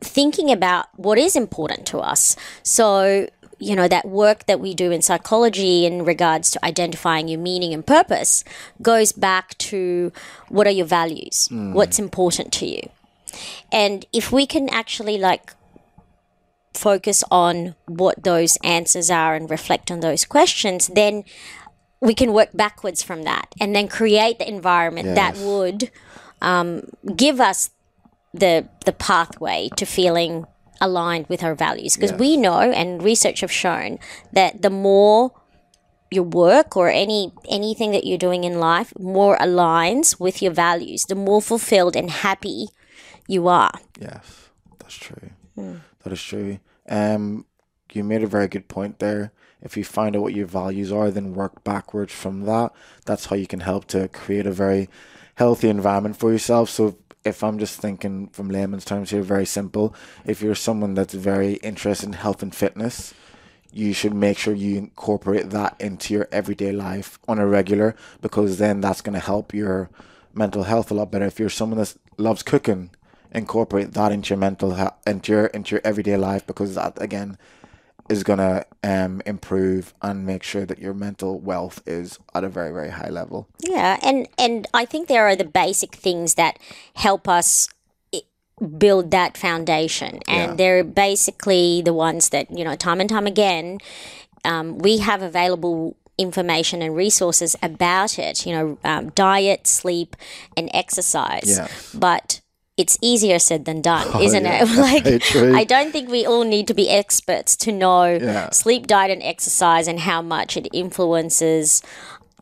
thinking 0.00 0.50
about 0.50 0.86
what 0.96 1.18
is 1.18 1.36
important 1.36 1.86
to 1.86 1.98
us. 1.98 2.36
So, 2.62 3.28
you 3.58 3.76
know, 3.76 3.88
that 3.88 4.06
work 4.06 4.46
that 4.46 4.60
we 4.60 4.74
do 4.74 4.90
in 4.90 5.02
psychology 5.02 5.86
in 5.86 6.04
regards 6.04 6.50
to 6.52 6.64
identifying 6.64 7.28
your 7.28 7.40
meaning 7.40 7.72
and 7.72 7.86
purpose 7.86 8.44
goes 8.82 9.12
back 9.12 9.56
to 9.58 10.12
what 10.48 10.66
are 10.66 10.70
your 10.70 10.86
values? 10.86 11.48
Mm. 11.50 11.72
What's 11.72 11.98
important 11.98 12.52
to 12.54 12.66
you? 12.66 12.88
And 13.70 14.06
if 14.12 14.32
we 14.32 14.46
can 14.46 14.68
actually 14.70 15.18
like 15.18 15.52
focus 16.74 17.24
on 17.30 17.74
what 17.86 18.22
those 18.22 18.56
answers 18.62 19.10
are 19.10 19.34
and 19.34 19.50
reflect 19.50 19.90
on 19.90 20.00
those 20.00 20.24
questions, 20.24 20.88
then 20.88 21.24
we 22.08 22.14
can 22.14 22.30
work 22.32 22.50
backwards 22.54 23.00
from 23.08 23.20
that 23.30 23.46
and 23.60 23.74
then 23.76 23.86
create 23.88 24.38
the 24.38 24.48
environment 24.48 25.08
that 25.20 25.36
would 25.48 25.90
um, 26.50 26.68
give 27.24 27.40
us 27.50 27.70
the 28.32 28.52
the 28.84 28.92
pathway 28.92 29.68
to 29.76 29.84
feeling 29.86 30.44
aligned 30.80 31.26
with 31.32 31.42
our 31.42 31.54
values 31.54 31.96
because 31.96 32.12
Yes. 32.12 32.20
we 32.20 32.36
know 32.36 32.60
and 32.80 33.02
research 33.02 33.40
have 33.40 33.50
shown 33.64 33.98
that 34.32 34.60
the 34.62 34.70
more 34.88 35.32
your 36.10 36.24
work 36.46 36.76
or 36.76 36.88
any 36.88 37.32
anything 37.48 37.90
that 37.92 38.04
you're 38.06 38.18
doing 38.28 38.44
in 38.44 38.54
life 38.60 38.92
more 38.98 39.36
aligns 39.38 40.20
with 40.20 40.36
your 40.42 40.52
values 40.52 41.00
the 41.08 41.14
more 41.28 41.40
fulfilled 41.42 41.96
and 41.96 42.10
happy 42.10 42.68
you 43.26 43.48
are 43.48 43.72
Yes, 44.00 44.50
that's 44.78 44.94
true. 44.94 45.30
That 45.56 46.12
is 46.12 46.22
true. 46.22 46.58
Um, 46.88 47.46
you 47.94 48.02
made 48.02 48.22
a 48.22 48.26
very 48.26 48.48
good 48.48 48.68
point 48.68 48.98
there. 48.98 49.32
If 49.62 49.76
you 49.76 49.84
find 49.84 50.16
out 50.16 50.22
what 50.22 50.34
your 50.34 50.46
values 50.46 50.92
are, 50.92 51.10
then 51.10 51.34
work 51.34 51.64
backwards 51.64 52.12
from 52.12 52.42
that. 52.42 52.72
That's 53.04 53.26
how 53.26 53.36
you 53.36 53.46
can 53.46 53.60
help 53.60 53.86
to 53.88 54.08
create 54.08 54.46
a 54.46 54.52
very 54.52 54.88
healthy 55.36 55.68
environment 55.68 56.16
for 56.16 56.32
yourself. 56.32 56.70
So 56.70 56.96
if 57.24 57.42
I'm 57.42 57.58
just 57.58 57.80
thinking 57.80 58.28
from 58.28 58.48
layman's 58.48 58.84
terms 58.84 59.10
here, 59.10 59.22
very 59.22 59.46
simple. 59.46 59.94
If 60.24 60.42
you're 60.42 60.54
someone 60.54 60.94
that's 60.94 61.14
very 61.14 61.54
interested 61.54 62.06
in 62.06 62.12
health 62.12 62.42
and 62.42 62.54
fitness, 62.54 63.14
you 63.72 63.92
should 63.92 64.14
make 64.14 64.38
sure 64.38 64.54
you 64.54 64.78
incorporate 64.78 65.50
that 65.50 65.76
into 65.80 66.14
your 66.14 66.28
everyday 66.32 66.72
life 66.72 67.18
on 67.28 67.38
a 67.38 67.46
regular 67.46 67.94
because 68.22 68.58
then 68.58 68.80
that's 68.80 69.02
going 69.02 69.14
to 69.14 69.20
help 69.20 69.52
your 69.52 69.90
mental 70.32 70.62
health 70.62 70.90
a 70.90 70.94
lot 70.94 71.10
better. 71.10 71.26
If 71.26 71.38
you're 71.38 71.50
someone 71.50 71.78
that 71.78 71.94
loves 72.16 72.42
cooking, 72.42 72.90
incorporate 73.32 73.92
that 73.92 74.12
into 74.12 74.30
your 74.30 74.38
mental 74.38 74.72
health, 74.72 74.94
into 75.06 75.32
your 75.32 75.46
into 75.46 75.74
your 75.74 75.82
everyday 75.84 76.16
life 76.16 76.46
because 76.46 76.74
that 76.74 77.00
again 77.02 77.36
is 78.08 78.22
going 78.22 78.38
to 78.38 78.64
um, 78.82 79.22
improve 79.26 79.94
and 80.02 80.24
make 80.26 80.42
sure 80.42 80.64
that 80.66 80.78
your 80.78 80.94
mental 80.94 81.38
wealth 81.38 81.82
is 81.86 82.18
at 82.34 82.44
a 82.44 82.48
very 82.48 82.72
very 82.72 82.90
high 82.90 83.10
level. 83.10 83.48
Yeah, 83.60 83.98
and 84.02 84.28
and 84.38 84.66
I 84.74 84.84
think 84.84 85.08
there 85.08 85.26
are 85.26 85.36
the 85.36 85.44
basic 85.44 85.94
things 85.94 86.34
that 86.34 86.58
help 86.94 87.28
us 87.28 87.68
build 88.78 89.10
that 89.10 89.36
foundation, 89.36 90.20
and 90.26 90.52
Yeah. 90.52 90.54
they're 90.54 90.84
basically 90.84 91.82
the 91.82 91.92
ones 91.92 92.30
that 92.30 92.50
you 92.50 92.64
know 92.64 92.74
time 92.74 93.00
and 93.00 93.10
time 93.10 93.26
again 93.26 93.78
um, 94.46 94.78
we 94.78 94.98
have 94.98 95.22
available 95.22 95.96
information 96.18 96.80
and 96.80 96.96
resources 96.96 97.56
about 97.62 98.18
it. 98.18 98.46
You 98.46 98.52
know, 98.52 98.78
um, 98.84 99.10
diet, 99.10 99.66
sleep, 99.66 100.16
and 100.56 100.70
exercise. 100.72 101.44
Yes. 101.46 101.94
But 101.94 102.40
it's 102.76 102.98
easier 103.00 103.38
said 103.38 103.64
than 103.64 103.80
done, 103.80 104.06
Oh, 104.12 104.20
isn't 104.22 104.44
yeah, 104.44 104.62
it? 104.62 104.76
like. 105.34 105.34
I 105.60 105.64
don't 105.64 105.92
think 105.92 106.10
we 106.10 106.26
all 106.26 106.44
need 106.44 106.66
to 106.68 106.74
be 106.74 106.90
experts 106.90 107.56
to 107.56 107.72
know 107.72 108.04
Yeah. 108.04 108.50
sleep, 108.50 108.86
diet, 108.86 109.10
and 109.10 109.22
exercise 109.22 109.88
and 109.88 110.00
how 110.00 110.20
much 110.22 110.56
it 110.56 110.68
influences 110.74 111.82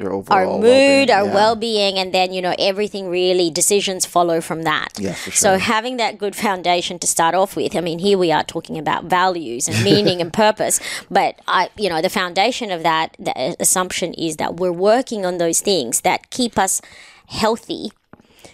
Your 0.00 0.24
our 0.30 0.44
mood, 0.46 0.62
well-being, 0.64 1.10
our 1.10 1.24
yeah. 1.26 1.34
well-being, 1.34 1.98
and 2.00 2.12
then 2.12 2.32
you 2.32 2.42
know 2.42 2.54
everything 2.58 3.08
really 3.08 3.48
decisions 3.48 4.04
follow 4.06 4.40
from 4.40 4.62
that. 4.64 4.88
Yes, 4.98 5.22
for 5.22 5.30
So 5.30 5.56
having 5.58 5.98
that 5.98 6.18
good 6.18 6.34
foundation 6.34 6.98
to 6.98 7.06
start 7.06 7.36
off 7.36 7.54
with, 7.54 7.76
I 7.76 7.80
mean, 7.80 8.00
here 8.00 8.18
we 8.18 8.32
are 8.32 8.42
talking 8.42 8.76
about 8.76 9.04
values 9.04 9.68
and 9.68 9.84
meaning 9.84 10.20
and 10.20 10.32
purpose, 10.46 10.80
but 11.12 11.38
I, 11.46 11.70
you 11.76 11.88
know, 11.88 12.02
the 12.02 12.10
foundation 12.10 12.72
of 12.72 12.82
that 12.82 13.14
the 13.20 13.54
assumption 13.60 14.14
is 14.14 14.36
that 14.38 14.56
we're 14.56 14.72
working 14.72 15.24
on 15.24 15.38
those 15.38 15.60
things 15.60 16.00
that 16.00 16.30
keep 16.30 16.58
us 16.58 16.80
healthy, 17.28 17.92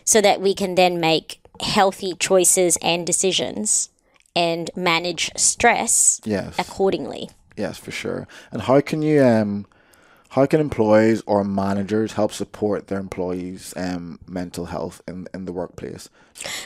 so 0.04 0.20
that 0.20 0.42
we 0.42 0.52
can 0.54 0.74
then 0.74 1.00
make 1.00 1.40
healthy 1.60 2.14
choices 2.14 2.76
and 2.82 3.06
decisions 3.06 3.90
and 4.36 4.70
manage 4.76 5.30
stress 5.36 6.20
Yes. 6.24 6.58
accordingly. 6.58 7.30
Yes, 7.56 7.78
for 7.78 7.90
sure. 7.90 8.26
And 8.52 8.62
how 8.62 8.80
can 8.80 9.02
you 9.02 9.22
um 9.22 9.66
how 10.30 10.46
can 10.46 10.60
employees 10.60 11.22
or 11.26 11.42
managers 11.44 12.12
help 12.12 12.32
support 12.32 12.86
their 12.86 13.00
employees' 13.00 13.74
um 13.76 14.18
mental 14.26 14.66
health 14.66 15.02
in, 15.08 15.26
in 15.34 15.44
the 15.44 15.52
workplace? 15.52 16.08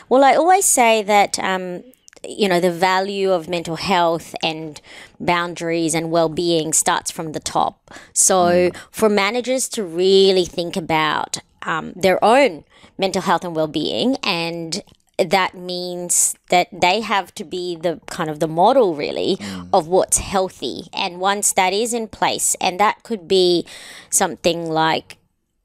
Well, 0.09 0.23
I 0.23 0.35
always 0.35 0.67
say 0.67 1.03
that, 1.03 1.39
um, 1.39 1.83
you 2.29 2.49
know, 2.49 2.61
the 2.61 2.71
value 2.71 3.33
of 3.33 3.49
mental 3.49 3.77
health 3.77 4.35
and 4.43 4.81
boundaries 5.21 5.95
and 5.95 6.11
well 6.11 6.29
being 6.29 6.73
starts 6.73 7.11
from 7.11 7.33
the 7.33 7.41
top. 7.41 7.91
So, 8.13 8.71
for 8.91 9.09
managers 9.09 9.69
to 9.71 9.85
really 9.85 10.45
think 10.45 10.77
about 10.77 11.39
um, 11.63 11.93
their 11.97 12.23
own 12.23 12.65
mental 12.99 13.23
health 13.23 13.45
and 13.45 13.57
well 13.57 13.67
being 13.67 14.17
and 14.23 14.83
that 15.19 15.55
means 15.55 16.35
that 16.51 16.69
they 16.73 17.01
have 17.01 17.33
to 17.35 17.45
be 17.45 17.77
the 17.77 18.01
kind 18.07 18.29
of 18.29 18.41
the 18.41 18.49
model 18.49 18.97
really 18.97 19.39
of 19.73 19.87
what's 19.87 20.19
healthy. 20.19 20.89
And 20.93 21.21
once 21.21 21.53
that 21.53 21.73
is 21.73 21.95
in 21.95 22.09
place 22.09 22.57
and 22.61 22.81
that 22.81 23.03
could 23.05 23.29
be 23.29 23.65
something 24.11 24.69
like 24.69 25.19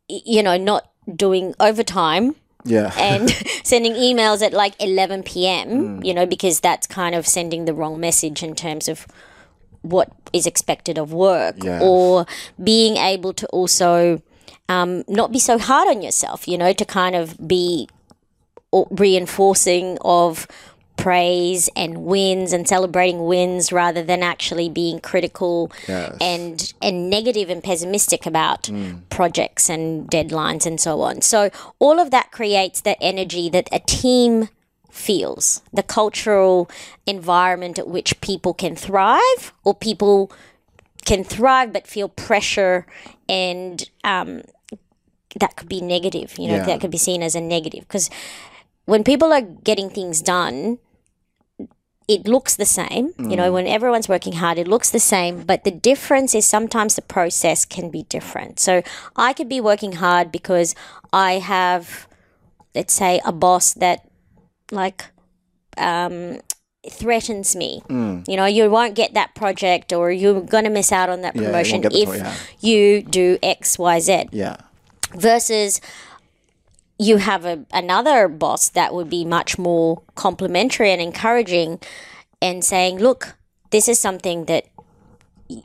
you 0.08 0.44
know 0.44 0.58
not 0.58 0.90
doing 1.16 1.56
overtime 1.60 2.36
Yeah. 2.66 2.92
and 2.98 3.30
sending 3.64 3.94
emails 3.94 4.42
at 4.42 4.54
like 4.54 4.74
11 4.82 5.24
p.m., 5.24 6.04
you 6.04 6.14
know, 6.14 6.26
because 6.26 6.60
that's 6.60 6.88
kind 6.88 7.16
of 7.16 7.26
sending 7.28 7.66
the 7.66 7.74
wrong 7.74 8.00
message 8.00 8.44
in 8.44 8.56
terms 8.56 8.88
of 8.88 9.08
what 9.82 10.12
is 10.34 10.46
expected 10.46 10.98
of 10.98 11.14
work 11.14 11.56
Yes. 11.64 11.82
or 11.84 12.26
being 12.62 12.98
able 12.98 13.34
to 13.34 13.48
also 13.48 14.22
um, 14.68 15.04
not 15.08 15.32
be 15.32 15.40
so 15.40 15.58
hard 15.58 15.88
on 15.88 16.02
yourself, 16.02 16.48
you 16.48 16.58
know, 16.58 16.74
to 16.74 16.86
kind 16.86 17.16
of 17.16 17.48
be 17.48 17.88
reinforcing 18.92 19.98
of 20.02 20.48
praise 21.04 21.70
and 21.78 22.00
wins 22.04 22.52
and 22.52 22.68
celebrating 22.68 23.26
wins 23.26 23.72
rather 23.72 24.04
than 24.04 24.22
actually 24.22 24.68
being 24.70 25.00
critical 25.00 25.72
Yes. 25.88 26.18
and 26.20 26.74
and 26.82 27.10
negative 27.10 27.50
and 27.50 27.64
pessimistic 27.64 28.26
about 28.26 28.70
projects 29.10 29.70
and 29.70 30.10
deadlines 30.10 30.66
and 30.66 30.80
so 30.80 31.02
on. 31.02 31.22
So 31.22 31.50
all 31.80 32.00
of 32.00 32.12
that 32.12 32.32
creates 32.32 32.82
that 32.82 32.98
energy 33.00 33.50
that 33.50 33.70
a 33.72 33.80
team 33.80 34.50
feels, 34.92 35.62
the 35.72 35.84
cultural 35.84 36.70
environment 37.06 37.80
at 37.80 37.88
which 37.88 38.20
people 38.20 38.54
can 38.54 38.76
thrive 38.76 39.54
or 39.64 39.74
people 39.74 40.30
can 41.06 41.24
thrive 41.24 41.72
but 41.72 41.88
feel 41.88 42.10
pressure 42.10 42.86
and 43.30 43.90
um, 44.04 44.42
that 45.40 45.56
could 45.56 45.70
be 45.70 45.80
negative, 45.80 46.38
you 46.38 46.48
know, 46.50 46.56
Yeah. 46.58 46.66
that 46.66 46.82
could 46.82 46.92
be 46.92 46.98
seen 46.98 47.24
as 47.24 47.36
a 47.36 47.42
negative 47.42 47.82
because 47.88 48.10
when 48.86 49.04
people 49.06 49.32
are 49.32 49.42
getting 49.42 49.90
things 49.90 50.22
done, 50.22 50.80
it 52.10 52.28
looks 52.28 52.56
the 52.56 52.66
same. 52.66 53.14
You 53.20 53.36
know, 53.36 53.54
when 53.54 53.68
everyone's 53.68 54.10
working 54.10 54.34
hard, 54.34 54.58
it 54.58 54.68
looks 54.68 54.90
the 54.90 55.00
same. 55.00 55.44
But 55.44 55.64
the 55.64 55.70
difference 55.70 56.34
is 56.34 56.44
sometimes 56.44 56.96
the 56.96 57.04
process 57.04 57.66
can 57.66 57.92
be 57.92 58.04
different. 58.10 58.60
So 58.60 58.82
I 59.16 59.32
could 59.34 59.48
be 59.48 59.62
working 59.62 59.92
hard 59.94 60.32
because 60.32 60.74
I 61.14 61.34
have, 61.34 62.08
let's 62.74 62.94
say, 62.94 63.22
a 63.24 63.32
boss 63.32 63.76
that 63.76 64.10
like 64.72 65.06
um, 65.78 66.40
threatens 66.90 67.56
me. 67.56 67.84
You 68.28 68.38
know, 68.38 68.48
you 68.48 68.72
won't 68.72 68.96
get 68.96 69.14
that 69.14 69.36
project 69.36 69.94
or 69.94 70.12
you're 70.12 70.42
going 70.42 70.64
to 70.64 70.72
miss 70.72 70.92
out 70.92 71.10
on 71.10 71.22
that 71.22 71.36
promotion 71.36 71.82
the 71.82 71.96
if 71.96 72.10
yeah. 72.10 72.34
you 72.60 73.04
do 73.04 73.38
X, 73.44 73.78
Y, 73.78 74.00
Z 74.00 74.30
yeah. 74.32 74.58
versus 75.14 75.80
you 77.00 77.18
have 77.18 77.46
a, 77.46 77.66
another 77.72 78.28
boss 78.28 78.70
that 78.70 78.94
would 78.94 79.10
be 79.10 79.24
much 79.26 79.58
more 79.58 80.02
complimentary 80.16 80.92
and 80.92 81.02
encouraging 81.02 81.80
and 82.42 82.64
saying 82.64 83.00
look 83.00 83.36
this 83.72 83.88
is 83.88 83.98
something 84.00 84.46
that 84.46 84.66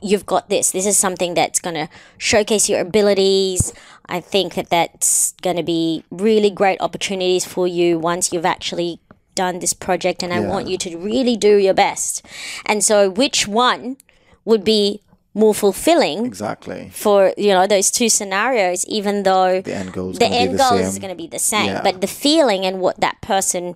you've 0.01 0.25
got 0.25 0.49
this. 0.49 0.71
This 0.71 0.85
is 0.85 0.97
something 0.97 1.35
that's 1.35 1.59
going 1.59 1.75
to 1.75 1.87
showcase 2.17 2.67
your 2.69 2.79
abilities. 2.81 3.71
I 4.07 4.19
think 4.19 4.55
that 4.55 4.69
that's 4.69 5.33
going 5.41 5.57
to 5.57 5.63
be 5.63 6.03
really 6.09 6.49
great 6.49 6.81
opportunities 6.81 7.45
for 7.45 7.67
you 7.67 7.99
once 7.99 8.33
you've 8.33 8.45
actually 8.45 8.99
done 9.35 9.59
this 9.59 9.73
project 9.73 10.23
and 10.23 10.33
i 10.33 10.39
Yeah. 10.39 10.47
want 10.49 10.69
you 10.69 10.77
to 10.77 10.97
really 10.97 11.35
do 11.35 11.57
your 11.57 11.73
best. 11.73 12.25
And 12.65 12.83
so 12.83 13.09
which 13.09 13.47
one 13.47 13.97
would 14.45 14.63
be 14.63 15.01
more 15.35 15.53
fulfilling 15.53 16.25
Exactly. 16.25 16.89
for 16.93 17.33
you 17.37 17.49
know 17.53 17.67
those 17.67 17.91
two 17.91 18.07
scenarios 18.09 18.85
even 18.87 19.21
though 19.23 19.61
The 19.61 19.75
end 19.75 19.91
goal 19.93 20.09
is 20.11 20.17
the 20.17 20.25
end 20.25 20.57
goal 20.57 20.77
is 20.79 20.97
going 20.97 21.11
to 21.13 21.21
be 21.25 21.27
the 21.27 21.39
same 21.53 21.67
Yeah. 21.67 21.81
but 21.83 21.99
the 22.01 22.07
feeling 22.07 22.65
and 22.65 22.79
what 22.79 22.99
that 23.01 23.19
person 23.21 23.75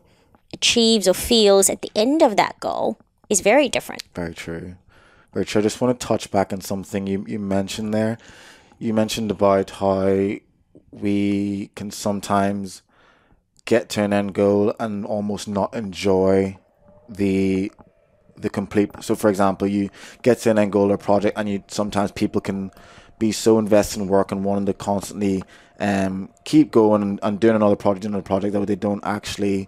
achieves 0.54 1.06
or 1.08 1.14
feels 1.14 1.70
at 1.70 1.82
the 1.84 1.92
end 1.96 2.22
of 2.24 2.38
that 2.38 2.60
goal 2.60 2.98
is 3.30 3.42
very 3.42 3.68
different 3.70 4.02
Very 4.16 4.34
true. 4.34 4.76
Very 5.34 5.46
true. 5.46 5.60
I 5.60 5.64
just 5.64 5.80
want 5.82 6.00
to 6.00 6.08
touch 6.08 6.32
back 6.32 6.52
on 6.52 6.62
something 6.62 7.06
you, 7.06 7.24
you 7.28 7.38
mentioned 7.38 7.94
there. 7.94 8.18
You 8.80 8.96
mentioned 8.96 9.30
about 9.30 9.70
how 9.70 10.08
we 10.92 11.70
can 11.76 11.92
sometimes 11.92 12.82
get 13.66 13.90
to 13.90 14.02
an 14.02 14.12
end 14.12 14.34
goal 14.34 14.74
and 14.80 15.06
almost 15.06 15.48
not 15.48 15.76
enjoy 15.76 16.58
the 17.08 17.72
the 18.42 18.50
complete 18.50 18.92
so 19.02 19.16
for 19.16 19.30
example 19.30 19.68
you 19.68 19.90
get 20.22 20.38
to 20.40 20.50
an 20.50 20.60
end 20.60 20.72
goal 20.72 20.92
or 20.92 20.98
project 20.98 21.38
and 21.38 21.50
you 21.50 21.64
sometimes 21.68 22.12
people 22.12 22.42
can 22.42 22.72
be 23.18 23.32
so 23.32 23.60
invested 23.60 24.00
in 24.00 24.08
work 24.08 24.32
and 24.32 24.44
wanting 24.44 24.66
to 24.66 24.74
constantly 24.74 25.44
um 25.80 26.30
keep 26.44 26.72
going 26.72 27.02
and, 27.02 27.20
and 27.22 27.40
doing 27.40 27.56
another 27.56 27.76
project 27.76 28.06
another 28.06 28.24
project 28.24 28.54
that 28.54 28.66
they 28.66 28.76
don't 28.76 29.04
actually 29.06 29.68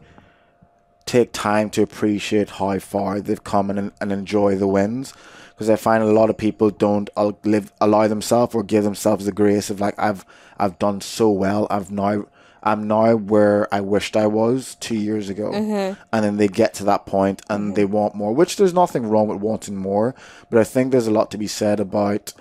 take 1.05 1.33
time 1.33 1.69
to 1.69 1.81
appreciate 1.81 2.49
how 2.51 2.79
far 2.79 3.19
they've 3.19 3.43
come 3.43 3.69
and, 3.69 3.91
and 3.99 4.11
enjoy 4.11 4.55
the 4.55 4.67
wins. 4.67 5.13
Because 5.49 5.69
I 5.69 5.75
find 5.75 6.01
a 6.01 6.07
lot 6.07 6.29
of 6.29 6.37
people 6.37 6.69
don't 6.69 7.09
live 7.45 7.71
allow 7.81 8.07
themselves 8.07 8.55
or 8.55 8.63
give 8.63 8.83
themselves 8.83 9.25
the 9.25 9.31
grace 9.31 9.69
of 9.69 9.79
like 9.79 9.95
I've 9.99 10.25
I've 10.57 10.79
done 10.79 11.01
so 11.01 11.29
well. 11.29 11.67
I've 11.69 11.91
now 11.91 12.25
I'm 12.63 12.87
now 12.87 13.15
where 13.15 13.73
I 13.73 13.81
wished 13.81 14.15
I 14.15 14.27
was 14.27 14.75
two 14.75 14.95
years 14.95 15.29
ago 15.29 15.51
mm-hmm. 15.51 15.99
and 16.13 16.25
then 16.25 16.37
they 16.37 16.47
get 16.47 16.73
to 16.75 16.83
that 16.85 17.05
point 17.05 17.41
and 17.49 17.75
they 17.75 17.83
mm-hmm. 17.83 17.93
want 17.93 18.15
more 18.15 18.33
which 18.33 18.57
there's 18.57 18.73
nothing 18.73 19.07
wrong 19.07 19.27
with 19.27 19.39
wanting 19.39 19.75
more 19.75 20.15
but 20.49 20.59
I 20.59 20.63
think 20.63 20.91
there's 20.91 21.07
a 21.07 21.11
lot 21.11 21.31
to 21.31 21.37
be 21.37 21.47
said 21.47 21.79
about 21.79 22.33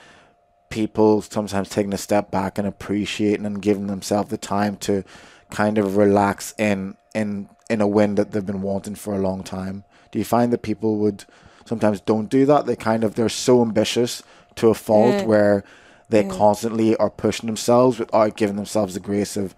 people 0.70 1.20
sometimes 1.20 1.68
taking 1.68 1.92
a 1.92 1.98
step 1.98 2.30
back 2.30 2.56
and 2.56 2.66
appreciating 2.66 3.44
and 3.44 3.60
giving 3.60 3.88
themselves 3.88 4.30
the 4.30 4.38
time 4.38 4.76
to 4.76 5.04
kind 5.50 5.76
of 5.76 5.96
relax 5.96 6.54
in 6.56 6.96
in 7.14 7.48
in 7.68 7.80
a 7.80 7.88
win 7.88 8.14
that 8.14 8.30
they've 8.30 8.46
been 8.46 8.62
wanting 8.62 8.94
for 8.94 9.14
a 9.14 9.18
long 9.18 9.42
time. 9.42 9.84
Do 10.10 10.18
you 10.18 10.24
find 10.24 10.52
that 10.52 10.62
people 10.62 10.98
would 10.98 11.24
sometimes 11.64 12.00
don't 12.00 12.30
do 12.30 12.46
that? 12.46 12.66
They 12.66 12.76
kind 12.76 13.04
of 13.04 13.14
they're 13.14 13.28
so 13.28 13.62
ambitious 13.62 14.22
to 14.56 14.68
a 14.68 14.74
fault 14.74 15.16
mm. 15.16 15.26
where 15.26 15.64
they 16.10 16.24
constantly 16.24 16.96
are 16.96 17.10
pushing 17.10 17.46
themselves 17.46 17.98
without 17.98 18.36
giving 18.36 18.56
themselves 18.56 18.94
the 18.94 19.00
grace 19.00 19.36
of 19.36 19.54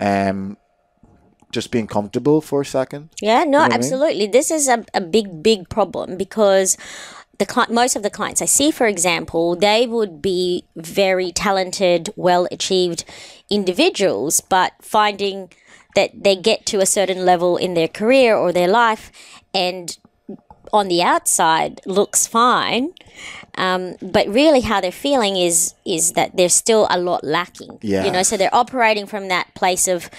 um 0.00 0.56
just 1.50 1.70
being 1.70 1.86
comfortable 1.86 2.40
for 2.40 2.62
a 2.62 2.66
second. 2.66 3.10
Yeah, 3.22 3.44
no, 3.44 3.58
what 3.58 3.66
I 3.66 3.68
mean? 3.68 3.78
absolutely. 3.78 4.26
This 4.26 4.50
is 4.50 4.66
a, 4.68 4.84
a 4.92 5.00
big, 5.00 5.40
big 5.40 5.68
problem 5.68 6.16
because 6.16 6.76
the 7.38 7.46
cli- 7.46 7.72
most 7.72 7.94
of 7.94 8.02
the 8.02 8.10
clients 8.10 8.42
I 8.42 8.46
see, 8.46 8.72
for 8.72 8.86
example, 8.86 9.54
they 9.56 9.86
would 9.86 10.20
be 10.20 10.64
very 10.76 11.30
talented, 11.32 12.10
well 12.16 12.48
achieved 12.50 13.04
individuals, 13.48 14.40
but 14.40 14.72
finding 14.82 15.50
that 15.94 16.10
they 16.24 16.34
get 16.34 16.66
to 16.66 16.80
a 16.80 16.86
certain 16.86 17.24
level 17.24 17.56
in 17.56 17.74
their 17.74 17.88
career 17.88 18.36
or 18.36 18.52
their 18.52 18.68
life 18.68 19.12
and 19.54 19.96
on 20.74 20.88
the 20.88 21.00
outside 21.02 21.80
looks 21.86 22.26
fine. 22.26 22.92
Um, 23.56 23.94
but 24.02 24.26
really, 24.26 24.60
how 24.60 24.80
they're 24.80 24.90
feeling 25.08 25.36
is 25.36 25.74
is 25.86 26.12
that 26.12 26.36
there's 26.36 26.52
still 26.54 26.86
a 26.90 26.98
lot 26.98 27.22
lacking. 27.22 27.78
Yeah. 27.80 28.04
You 28.04 28.10
know, 28.10 28.24
so 28.24 28.36
they're 28.36 28.54
operating 28.54 29.06
from 29.06 29.28
that 29.28 29.46
place 29.54 29.86
of 29.86 30.10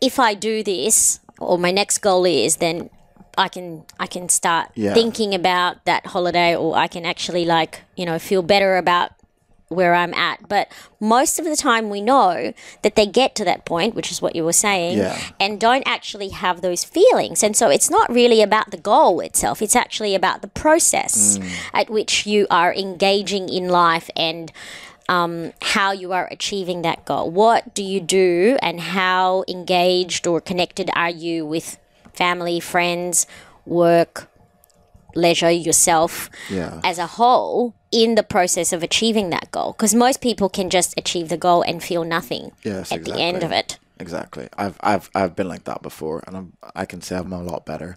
if 0.00 0.18
I 0.18 0.34
do 0.34 0.62
this 0.62 1.20
or 1.40 1.58
my 1.58 1.70
next 1.72 1.98
goal 1.98 2.24
is 2.26 2.56
then 2.56 2.90
I 3.36 3.48
can 3.48 3.84
I 3.98 4.06
can 4.06 4.28
start 4.28 4.68
Yeah. 4.74 4.94
thinking 4.94 5.34
about 5.34 5.84
that 5.86 6.06
holiday 6.06 6.54
or 6.54 6.76
I 6.76 6.86
can 6.88 7.04
actually 7.06 7.44
like, 7.44 7.82
you 7.96 8.04
know, 8.06 8.18
feel 8.18 8.42
better 8.42 8.76
about 8.76 9.10
where 9.68 9.94
I'm 9.94 10.12
at. 10.14 10.48
But 10.48 10.70
most 11.00 11.38
of 11.38 11.44
the 11.44 11.56
time 11.56 11.90
we 11.90 12.00
know 12.00 12.52
that 12.82 12.94
they 12.96 13.06
get 13.06 13.34
to 13.36 13.44
that 13.44 13.64
point, 13.64 13.94
which 13.94 14.10
is 14.12 14.20
what 14.22 14.36
you 14.36 14.44
were 14.44 14.52
saying, 14.52 14.98
Yeah. 14.98 15.18
and 15.40 15.58
don't 15.58 15.82
actually 15.86 16.28
have 16.30 16.60
those 16.60 16.84
feelings. 16.84 17.42
And 17.42 17.56
so 17.56 17.70
it's 17.70 17.90
not 17.90 18.12
really 18.12 18.42
about 18.42 18.70
the 18.70 18.76
goal 18.76 19.20
itself. 19.20 19.62
It's 19.62 19.74
actually 19.76 20.14
about 20.14 20.42
the 20.42 20.48
process 20.48 21.38
at 21.72 21.88
which 21.90 22.26
you 22.26 22.46
are 22.50 22.74
engaging 22.74 23.48
in 23.48 23.68
life 23.68 24.10
and 24.16 24.52
um, 25.08 25.52
how 25.60 25.92
you 25.92 26.12
are 26.12 26.28
achieving 26.30 26.82
that 26.82 27.04
goal. 27.04 27.30
What 27.30 27.74
do 27.74 27.82
you 27.82 28.00
do, 28.00 28.56
and 28.62 28.80
how 28.80 29.44
engaged 29.48 30.26
or 30.26 30.40
connected 30.40 30.90
are 30.94 31.10
you 31.10 31.44
with 31.44 31.76
family, 32.14 32.58
friends, 32.58 33.26
work, 33.66 34.30
leisure, 35.14 35.50
yourself 35.50 36.30
Yeah. 36.50 36.80
as 36.84 36.98
a 36.98 37.06
whole 37.06 37.74
in 37.90 38.14
the 38.14 38.22
process 38.22 38.72
of 38.72 38.82
achieving 38.82 39.30
that 39.30 39.50
goal? 39.50 39.72
Because 39.72 39.94
most 39.94 40.20
people 40.20 40.48
can 40.48 40.70
just 40.70 40.94
achieve 40.96 41.28
the 41.28 41.36
goal 41.36 41.62
and 41.62 41.82
feel 41.82 42.04
nothing 42.04 42.52
Yes, 42.62 42.92
at 42.92 43.04
the 43.04 43.18
end 43.20 43.42
of 43.42 43.52
it. 43.52 43.78
Exactly. 44.00 44.48
I've 44.58 44.76
I've 44.80 45.08
I've 45.14 45.36
been 45.36 45.48
like 45.48 45.64
that 45.64 45.80
before, 45.80 46.22
and 46.26 46.36
I'm, 46.36 46.52
I 46.74 46.84
can 46.84 47.00
say 47.00 47.16
I'm 47.16 47.32
a 47.32 47.42
lot 47.42 47.64
better. 47.64 47.96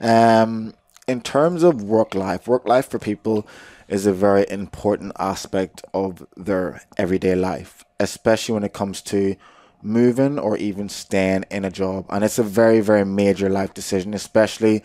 Um, 0.00 0.74
in 1.06 1.20
terms 1.22 1.62
of 1.62 1.82
work 1.82 2.14
life, 2.14 2.46
work 2.48 2.66
life 2.66 2.88
for 2.90 2.98
people 2.98 3.46
is 3.88 4.04
a 4.04 4.12
very 4.12 4.44
important 4.50 5.12
aspect 5.18 5.82
of 5.94 6.26
their 6.36 6.82
everyday 6.98 7.34
life, 7.34 7.84
especially 7.98 8.52
when 8.54 8.64
it 8.64 8.72
comes 8.72 9.00
to 9.02 9.36
moving 9.80 10.38
or 10.38 10.56
even 10.56 10.88
staying 10.88 11.44
in 11.50 11.64
a 11.64 11.70
job, 11.70 12.04
and 12.10 12.24
it's 12.24 12.38
a 12.38 12.42
very 12.42 12.80
very 12.80 13.04
major 13.04 13.48
life 13.48 13.72
decision, 13.74 14.14
especially 14.14 14.82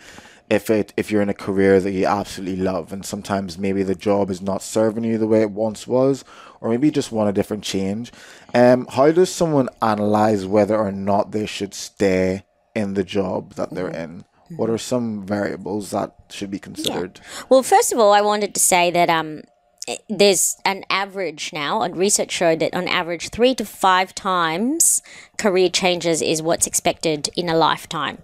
if 0.50 0.68
it 0.70 0.92
if 0.96 1.10
you're 1.10 1.22
in 1.22 1.28
a 1.28 1.34
career 1.34 1.80
that 1.80 1.92
you 1.92 2.06
absolutely 2.06 2.62
love 2.62 2.92
and 2.92 3.04
sometimes 3.04 3.58
maybe 3.58 3.82
the 3.82 3.94
job 3.94 4.30
is 4.30 4.42
not 4.42 4.62
serving 4.62 5.04
you 5.04 5.16
the 5.18 5.26
way 5.26 5.40
it 5.42 5.50
once 5.50 5.86
was 5.86 6.24
or 6.60 6.68
maybe 6.70 6.86
you 6.88 6.92
just 6.92 7.12
want 7.12 7.30
a 7.30 7.32
different 7.32 7.64
change 7.64 8.12
um 8.54 8.86
how 8.90 9.10
does 9.10 9.30
someone 9.30 9.68
analyze 9.80 10.44
whether 10.44 10.76
or 10.76 10.92
not 10.92 11.32
they 11.32 11.46
should 11.46 11.72
stay 11.74 12.44
in 12.74 12.94
the 12.94 13.04
job 13.04 13.54
that 13.54 13.70
they're 13.74 13.88
Mm-hmm. 13.90 14.16
in? 14.16 14.24
What 14.56 14.68
are 14.70 14.78
some 14.78 15.24
variables 15.26 15.90
that 15.92 16.14
should 16.30 16.50
be 16.50 16.58
considered? 16.58 17.18
Well, 17.48 17.62
first 17.62 17.92
of 17.92 17.98
all, 17.98 18.12
I 18.12 18.20
wanted 18.20 18.54
to 18.54 18.60
say 18.60 18.90
that 18.90 19.08
um, 19.08 19.42
Eh, 19.86 19.96
there's 20.08 20.56
an 20.64 20.84
average 20.88 21.52
now, 21.52 21.82
and 21.82 21.96
research 21.96 22.30
showed 22.30 22.60
that 22.60 22.74
on 22.74 22.88
average, 22.88 23.28
three 23.28 23.54
to 23.54 23.64
five 23.64 24.14
times 24.14 25.02
career 25.36 25.68
changes 25.68 26.22
is 26.22 26.40
what's 26.40 26.66
expected 26.66 27.28
in 27.36 27.48
a 27.48 27.56
lifetime. 27.56 28.18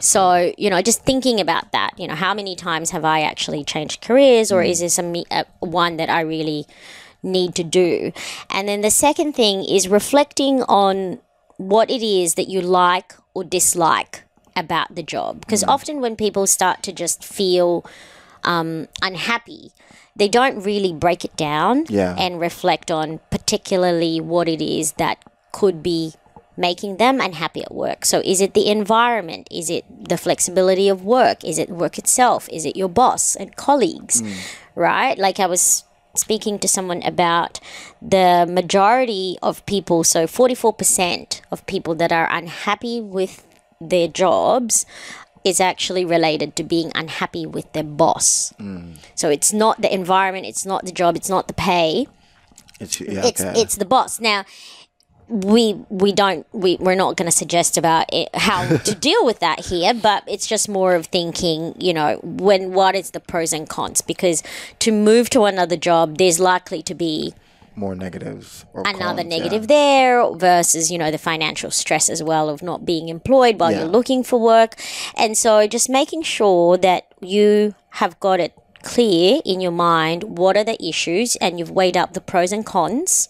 So, 0.00 0.52
you 0.56 0.70
know, 0.70 0.80
just 0.80 1.04
thinking 1.04 1.40
about 1.40 1.72
that, 1.72 1.98
you 1.98 2.06
know, 2.06 2.14
how 2.14 2.34
many 2.34 2.54
times 2.54 2.90
have 2.90 3.04
I 3.04 3.22
actually 3.22 3.64
changed 3.64 4.00
careers, 4.00 4.52
or 4.52 4.62
mm. 4.62 4.68
is 4.68 4.80
this 4.80 4.98
a, 4.98 5.02
me- 5.02 5.26
a 5.30 5.40
uh, 5.40 5.44
one 5.58 5.96
that 5.96 6.08
I 6.08 6.20
really 6.20 6.66
need 7.22 7.54
to 7.56 7.64
do? 7.64 8.12
And 8.50 8.68
then 8.68 8.82
the 8.82 8.90
second 8.90 9.34
thing 9.34 9.64
is 9.64 9.88
reflecting 9.88 10.62
on 10.62 11.18
what 11.56 11.90
it 11.90 12.02
is 12.02 12.34
that 12.34 12.48
you 12.48 12.60
like 12.60 13.14
or 13.34 13.42
dislike 13.42 14.22
about 14.54 14.94
the 14.94 15.02
job. 15.02 15.40
Because 15.40 15.64
mm. 15.64 15.68
often 15.68 16.00
when 16.00 16.16
people 16.16 16.46
start 16.46 16.82
to 16.84 16.92
just 16.92 17.24
feel 17.24 17.84
um, 18.46 18.88
unhappy, 19.02 19.72
they 20.14 20.28
don't 20.28 20.62
really 20.64 20.92
break 20.92 21.24
it 21.24 21.36
down 21.36 21.84
Yeah. 21.88 22.14
and 22.18 22.40
reflect 22.40 22.90
on 22.90 23.20
particularly 23.30 24.20
what 24.20 24.48
it 24.48 24.62
is 24.62 24.92
that 24.92 25.18
could 25.52 25.82
be 25.82 26.14
making 26.56 26.96
them 26.96 27.20
unhappy 27.20 27.62
at 27.62 27.74
work. 27.74 28.06
So 28.06 28.22
is 28.24 28.40
it 28.40 28.54
the 28.54 28.70
environment? 28.70 29.46
Is 29.50 29.68
it 29.68 29.84
the 30.08 30.16
flexibility 30.16 30.88
of 30.88 31.04
work? 31.04 31.44
Is 31.44 31.58
it 31.58 31.68
work 31.68 31.98
itself? 31.98 32.48
Is 32.50 32.64
it 32.64 32.76
your 32.76 32.88
boss 32.88 33.36
and 33.36 33.54
colleagues? 33.56 34.22
Right? 34.74 35.18
Like 35.18 35.38
I 35.38 35.44
was 35.46 35.84
speaking 36.14 36.58
to 36.60 36.68
someone 36.68 37.02
about 37.02 37.60
the 38.00 38.46
majority 38.48 39.36
of 39.42 39.64
people, 39.66 40.02
so 40.02 40.26
44% 40.26 41.42
of 41.50 41.66
people 41.66 41.94
that 41.96 42.10
are 42.10 42.26
unhappy 42.32 43.02
with 43.02 43.44
their 43.80 44.08
jobs 44.08 44.86
is 45.46 45.60
actually 45.60 46.04
related 46.04 46.56
to 46.56 46.64
being 46.64 46.90
unhappy 46.96 47.46
with 47.46 47.72
their 47.72 47.84
boss. 47.84 48.52
Mm. 48.58 48.96
So 49.14 49.30
it's 49.30 49.52
not 49.52 49.80
the 49.80 49.92
environment, 49.94 50.44
it's 50.44 50.66
not 50.66 50.84
the 50.84 50.92
job, 50.92 51.14
it's 51.16 51.30
not 51.30 51.46
the 51.46 51.54
pay 51.54 52.08
It's, 52.80 53.00
yeah, 53.00 53.24
it's 53.24 53.40
okay. 53.40 53.60
it's 53.60 53.76
the 53.76 53.84
boss 53.84 54.18
now 54.20 54.44
we 55.28 55.74
we 55.88 56.12
don't 56.12 56.46
we, 56.52 56.76
we're 56.78 56.94
not 56.94 57.16
going 57.16 57.26
to 57.26 57.36
suggest 57.36 57.76
about 57.76 58.06
it, 58.12 58.28
how 58.34 58.76
to 58.88 58.94
deal 58.94 59.24
with 59.24 59.40
that 59.40 59.66
here 59.66 59.92
but 59.94 60.22
it's 60.26 60.46
just 60.46 60.68
more 60.68 60.94
of 60.94 61.06
thinking 61.06 61.74
you 61.78 61.92
know 61.92 62.18
when 62.22 62.72
what 62.72 62.94
is 62.94 63.10
the 63.10 63.20
pros 63.20 63.52
and 63.52 63.68
cons 63.68 64.00
because 64.00 64.42
to 64.78 64.92
move 64.92 65.28
to 65.30 65.44
another 65.44 65.76
job 65.76 66.18
there's 66.18 66.38
likely 66.38 66.82
to 66.82 66.94
be 66.94 67.34
more 67.76 67.94
negatives 67.94 68.64
or 68.72 68.82
another 68.86 69.22
cons, 69.22 69.28
negative 69.28 69.62
yeah. 69.62 69.66
there 69.66 70.34
versus 70.34 70.90
you 70.90 70.98
know 70.98 71.10
the 71.10 71.18
financial 71.18 71.70
stress 71.70 72.08
as 72.08 72.22
well 72.22 72.48
of 72.48 72.62
not 72.62 72.84
being 72.84 73.08
employed 73.08 73.60
while 73.60 73.70
Yeah. 73.70 73.80
you're 73.80 73.88
looking 73.88 74.22
for 74.24 74.40
work 74.40 74.74
and 75.16 75.36
so 75.36 75.66
just 75.66 75.88
making 75.88 76.22
sure 76.22 76.76
that 76.78 77.12
you 77.20 77.74
have 77.90 78.18
got 78.20 78.40
it 78.40 78.54
clear 78.82 79.40
in 79.44 79.60
your 79.60 79.72
mind 79.72 80.22
what 80.38 80.56
are 80.56 80.64
the 80.64 80.82
issues 80.84 81.36
and 81.36 81.58
you've 81.58 81.70
weighed 81.70 81.96
up 81.96 82.14
the 82.14 82.20
pros 82.20 82.52
and 82.52 82.64
cons 82.64 83.28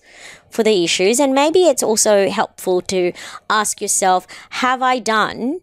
for 0.51 0.63
the 0.63 0.85
issues 0.85 1.19
and 1.19 1.35
maybe 1.35 1.61
it's 1.65 1.83
also 1.83 2.29
helpful 2.29 2.81
to 2.83 3.13
ask 3.49 3.81
yourself 3.81 4.27
have 4.51 4.83
i 4.83 4.99
done 4.99 5.61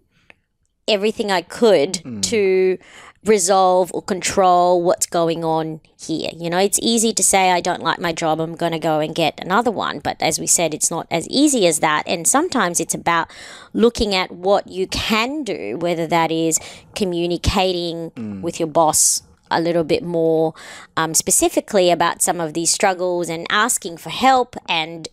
everything 0.87 1.31
i 1.31 1.41
could 1.41 1.97
hmm. 1.97 2.21
to 2.21 2.77
resolve 3.25 3.91
or 3.93 4.01
control 4.01 4.81
what's 4.81 5.05
going 5.05 5.43
on 5.43 5.81
here. 5.99 6.31
You 6.35 6.49
know, 6.49 6.57
it's 6.57 6.79
easy 6.81 7.13
to 7.13 7.23
say, 7.23 7.51
I 7.51 7.61
don't 7.61 7.81
like 7.81 7.99
my 7.99 8.11
job, 8.11 8.39
I'm 8.39 8.55
going 8.55 8.71
to 8.73 8.79
go 8.79 8.99
and 8.99 9.15
get 9.15 9.39
another 9.39 9.71
one. 9.71 9.99
But 9.99 10.21
as 10.21 10.39
we 10.39 10.47
said, 10.47 10.73
it's 10.73 10.91
not 10.91 11.07
as 11.09 11.27
easy 11.29 11.65
as 11.67 11.79
that. 11.79 12.03
And 12.07 12.27
sometimes 12.27 12.79
it's 12.79 12.93
about 12.93 13.29
looking 13.73 14.13
at 14.13 14.31
what 14.31 14.67
you 14.67 14.87
can 14.87 15.43
do, 15.43 15.77
whether 15.77 16.07
that 16.07 16.31
is 16.31 16.59
communicating 16.95 18.11
with 18.41 18.59
your 18.59 18.67
boss 18.67 19.23
a 19.49 19.61
little 19.61 19.83
bit 19.83 20.03
more 20.03 20.53
um, 20.97 21.13
specifically 21.13 21.91
about 21.91 22.21
some 22.21 22.41
of 22.41 22.53
these 22.53 22.71
struggles 22.71 23.29
and 23.29 23.45
asking 23.49 23.97
for 23.97 24.09
help 24.09 24.55
and 24.67 25.07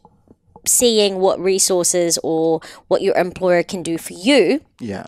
seeing 0.66 1.18
what 1.18 1.38
resources 1.40 2.18
or 2.22 2.60
what 2.88 3.02
your 3.02 3.16
employer 3.16 3.62
can 3.62 3.82
do 3.82 3.96
for 3.98 4.12
you 4.12 4.60
Yeah. 4.78 5.06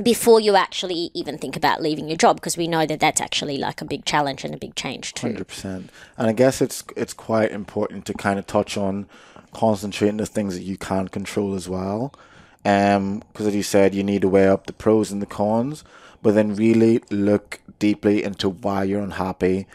Before 0.00 0.40
you 0.40 0.56
actually 0.56 1.10
even 1.12 1.36
think 1.36 1.56
about 1.56 1.82
leaving 1.82 2.08
your 2.08 2.16
job 2.16 2.36
because 2.36 2.56
we 2.56 2.66
know 2.66 2.86
that 2.86 3.00
that's 3.00 3.20
actually 3.20 3.58
like 3.58 3.80
a 3.80 3.84
big 3.84 4.04
challenge 4.04 4.44
and 4.44 4.54
a 4.54 4.58
big 4.58 4.74
change 4.74 5.12
too. 5.14 5.28
Hundred 5.28 5.48
percent. 5.48 5.90
And 6.16 6.28
I 6.28 6.32
guess 6.32 6.62
it's 6.62 6.82
it's 6.96 7.12
quite 7.12 7.50
important 7.50 8.06
to 8.06 8.14
kind 8.14 8.38
of 8.38 8.46
touch 8.46 8.76
on 8.76 9.06
concentrating 9.52 10.16
the 10.16 10.26
things 10.26 10.54
that 10.54 10.62
you 10.62 10.78
can't 10.78 11.10
control 11.10 11.54
as 11.54 11.68
well. 11.68 12.14
Um, 12.64 13.22
because 13.32 13.48
as 13.48 13.56
you 13.56 13.62
said, 13.62 13.94
you 13.94 14.04
need 14.04 14.22
to 14.22 14.28
weigh 14.28 14.48
up 14.48 14.66
the 14.66 14.72
pros 14.72 15.10
and 15.10 15.20
the 15.20 15.26
cons, 15.26 15.84
but 16.22 16.34
then 16.34 16.54
really 16.54 17.02
look 17.10 17.60
deeply 17.78 18.22
into 18.22 18.48
why 18.48 18.84
you're 18.84 19.02
unhappy, 19.02 19.66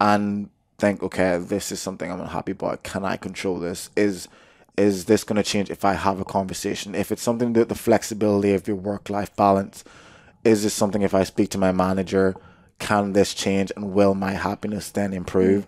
and 0.00 0.50
think, 0.78 1.02
okay, 1.02 1.38
this 1.38 1.72
is 1.72 1.80
something 1.80 2.12
I'm 2.12 2.20
unhappy 2.20 2.52
about. 2.52 2.82
Can 2.82 3.04
I 3.04 3.16
control 3.16 3.58
this? 3.58 3.90
Is 3.96 4.28
is 4.76 5.04
this 5.04 5.24
going 5.24 5.36
to 5.36 5.42
change 5.42 5.70
if 5.70 5.84
I 5.84 5.94
have 5.94 6.20
a 6.20 6.24
conversation? 6.24 6.94
If 6.94 7.12
it's 7.12 7.22
something 7.22 7.52
that 7.52 7.68
the 7.68 7.74
flexibility 7.74 8.54
of 8.54 8.66
your 8.66 8.76
work 8.76 9.08
life 9.08 9.34
balance, 9.36 9.84
is 10.44 10.62
this 10.62 10.74
something 10.74 11.02
if 11.02 11.14
I 11.14 11.24
speak 11.24 11.50
to 11.50 11.58
my 11.58 11.72
manager, 11.72 12.34
can 12.78 13.12
this 13.12 13.34
change 13.34 13.72
and 13.76 13.92
will 13.92 14.14
my 14.14 14.32
happiness 14.32 14.90
then 14.90 15.12
improve? 15.12 15.66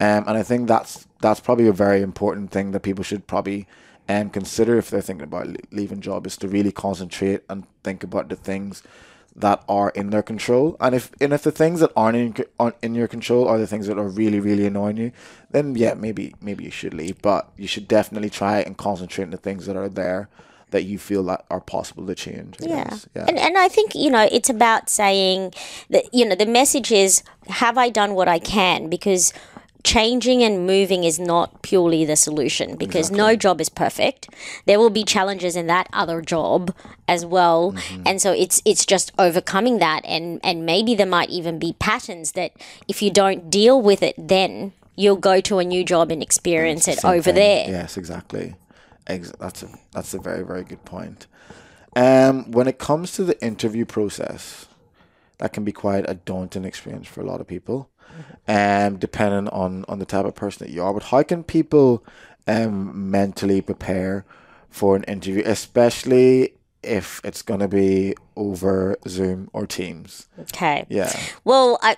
Um, 0.00 0.24
and 0.26 0.36
I 0.36 0.42
think 0.42 0.68
that's 0.68 1.06
that's 1.20 1.40
probably 1.40 1.66
a 1.66 1.72
very 1.72 2.02
important 2.02 2.50
thing 2.50 2.70
that 2.72 2.80
people 2.80 3.02
should 3.02 3.26
probably 3.26 3.66
um, 4.08 4.30
consider 4.30 4.78
if 4.78 4.90
they're 4.90 5.02
thinking 5.02 5.24
about 5.24 5.48
le- 5.48 5.56
leaving 5.72 6.00
job 6.00 6.26
is 6.26 6.36
to 6.38 6.48
really 6.48 6.72
concentrate 6.72 7.42
and 7.48 7.64
think 7.82 8.04
about 8.04 8.28
the 8.28 8.36
things 8.36 8.82
that 9.38 9.62
are 9.68 9.90
in 9.90 10.10
their 10.10 10.22
control. 10.22 10.76
And 10.80 10.94
if 10.94 11.10
and 11.20 11.32
if 11.32 11.42
the 11.42 11.52
things 11.52 11.80
that 11.80 11.92
aren't 11.96 12.16
in 12.16 12.44
aren't 12.58 12.76
in 12.82 12.94
your 12.94 13.08
control 13.08 13.48
are 13.48 13.58
the 13.58 13.66
things 13.66 13.86
that 13.86 13.98
are 13.98 14.08
really 14.08 14.40
really 14.40 14.66
annoying 14.66 14.96
you, 14.96 15.12
then 15.50 15.74
yeah, 15.74 15.94
maybe 15.94 16.34
maybe 16.40 16.64
you 16.64 16.70
should 16.70 16.94
leave. 16.94 17.22
But 17.22 17.50
you 17.56 17.66
should 17.66 17.88
definitely 17.88 18.30
try 18.30 18.60
and 18.60 18.76
concentrate 18.76 19.24
on 19.24 19.30
the 19.30 19.36
things 19.36 19.66
that 19.66 19.76
are 19.76 19.88
there 19.88 20.28
that 20.70 20.84
you 20.84 20.98
feel 20.98 21.22
that 21.24 21.44
are 21.50 21.60
possible 21.60 22.06
to 22.06 22.14
change. 22.14 22.56
Yeah. 22.60 22.96
yeah. 23.16 23.24
And, 23.26 23.38
and 23.38 23.56
I 23.56 23.68
think, 23.68 23.94
you 23.94 24.10
know, 24.10 24.28
it's 24.30 24.50
about 24.50 24.90
saying 24.90 25.54
that, 25.88 26.12
you 26.12 26.26
know, 26.26 26.34
the 26.34 26.44
message 26.44 26.92
is 26.92 27.22
have 27.48 27.78
I 27.78 27.88
done 27.88 28.14
what 28.14 28.28
I 28.28 28.38
can? 28.38 28.90
Because 28.90 29.32
changing 29.88 30.42
and 30.42 30.66
moving 30.66 31.02
is 31.02 31.18
not 31.18 31.62
purely 31.62 32.04
the 32.04 32.14
solution 32.14 32.76
because 32.76 33.10
no 33.10 33.34
job 33.34 33.58
is 33.58 33.70
perfect. 33.70 34.28
There 34.66 34.78
will 34.78 34.90
be 34.90 35.02
challenges 35.02 35.56
in 35.56 35.66
that 35.68 35.88
other 35.94 36.20
job 36.20 36.74
as 37.06 37.24
well. 37.24 37.74
And 38.04 38.20
so 38.20 38.30
it's 38.32 38.60
it's 38.66 38.84
just 38.84 39.12
overcoming 39.18 39.78
that 39.78 40.02
and 40.04 40.40
and 40.44 40.66
maybe 40.66 40.94
there 40.94 41.06
might 41.06 41.30
even 41.30 41.58
be 41.58 41.72
patterns 41.72 42.32
that 42.32 42.52
if 42.86 43.00
you 43.00 43.10
don't 43.10 43.48
deal 43.48 43.80
with 43.80 44.02
it 44.02 44.14
then 44.18 44.72
you'll 44.94 45.16
go 45.16 45.40
to 45.40 45.58
a 45.58 45.64
new 45.64 45.82
job 45.84 46.10
and 46.10 46.22
experience 46.22 46.86
it 46.86 47.02
over 47.02 47.32
thing. 47.32 47.36
there. 47.36 47.68
Yes, 47.70 47.96
exactly. 47.96 48.56
Ex- 49.06 49.32
that's 49.40 49.62
a 49.62 49.68
that's 49.92 50.12
a 50.12 50.18
very 50.18 50.44
very 50.44 50.64
good 50.64 50.84
point. 50.84 51.26
Um, 51.96 52.50
when 52.50 52.68
it 52.68 52.78
comes 52.78 53.12
to 53.12 53.24
the 53.24 53.42
interview 53.42 53.86
process, 53.86 54.66
that 55.38 55.54
can 55.54 55.64
be 55.64 55.72
quite 55.72 56.04
a 56.06 56.14
daunting 56.14 56.66
experience 56.66 57.08
for 57.08 57.22
a 57.22 57.24
lot 57.24 57.40
of 57.40 57.46
people, 57.46 57.88
um, 58.46 58.98
depending 58.98 59.48
on 59.48 59.84
on 59.88 59.98
the 59.98 60.06
type 60.06 60.24
of 60.24 60.34
person 60.34 60.66
that 60.66 60.72
you 60.72 60.82
are. 60.82 60.92
But 60.92 61.04
how 61.04 61.22
can 61.22 61.44
people 61.44 62.04
um 62.46 63.10
mentally 63.10 63.60
prepare 63.60 64.24
for 64.70 64.96
an 64.96 65.04
interview, 65.04 65.42
especially 65.44 66.54
if 66.82 67.20
it's 67.24 67.42
going 67.42 67.60
to 67.60 67.68
be 67.68 68.14
over 68.36 68.96
Zoom 69.06 69.50
or 69.52 69.66
Teams? 69.66 70.28
Okay. 70.38 70.86
Yeah, 70.88 71.12
Well, 71.44 71.78
I 71.82 71.96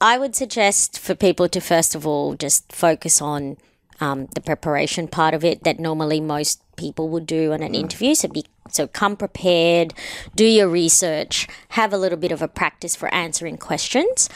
I 0.00 0.18
would 0.18 0.34
suggest 0.34 0.98
for 0.98 1.14
people 1.14 1.48
to 1.48 1.60
first 1.60 1.94
of 1.94 2.06
all 2.06 2.34
just 2.34 2.72
focus 2.72 3.22
on 3.22 3.56
um, 4.00 4.26
the 4.34 4.40
preparation 4.40 5.06
part 5.06 5.32
of 5.32 5.44
it 5.44 5.62
that 5.62 5.78
normally 5.78 6.20
most 6.20 6.60
people 6.76 7.08
would 7.10 7.26
do 7.26 7.52
on 7.52 7.62
an 7.62 7.74
interview. 7.74 8.14
So 8.16 8.28
be 8.28 8.44
so 8.68 8.86
come 8.86 9.16
prepared, 9.16 9.94
do 10.34 10.44
your 10.44 10.68
research, 10.68 11.48
have 11.70 11.92
a 11.92 11.98
little 11.98 12.18
bit 12.18 12.32
of 12.32 12.42
a 12.42 12.48
practice 12.48 12.96
for 12.96 13.12
answering 13.14 13.58
questions. 13.58 14.28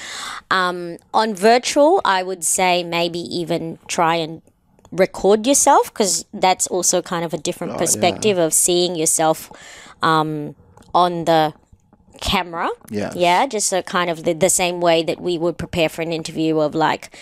Um, 0.51 0.99
on 1.15 1.35
virtual, 1.35 2.01
I 2.05 2.23
would 2.23 2.45
say 2.45 2.85
maybe 2.85 3.19
even 3.19 3.79
try 3.87 4.17
and 4.17 4.43
record 4.93 5.47
yourself 5.47 5.93
because 5.93 6.25
that's 6.33 6.67
also 6.67 7.03
kind 7.03 7.25
of 7.25 7.35
a 7.35 7.39
different 7.39 7.77
perspective 7.79 8.39
of 8.39 8.53
seeing 8.53 8.95
yourself 8.95 9.51
um, 10.03 10.55
on 10.95 11.25
the 11.25 11.55
camera. 12.21 12.69
Yes. 12.91 13.15
Yeah, 13.17 13.47
just 13.47 13.69
so 13.69 13.83
kind 13.83 14.11
of 14.11 14.25
the, 14.25 14.33
the 14.33 14.51
same 14.51 14.81
way 14.81 15.03
that 15.03 15.21
we 15.21 15.39
would 15.39 15.59
prepare 15.59 15.89
for 15.89 16.03
an 16.03 16.13
interview 16.13 16.59
of 16.59 16.75
like, 16.75 17.17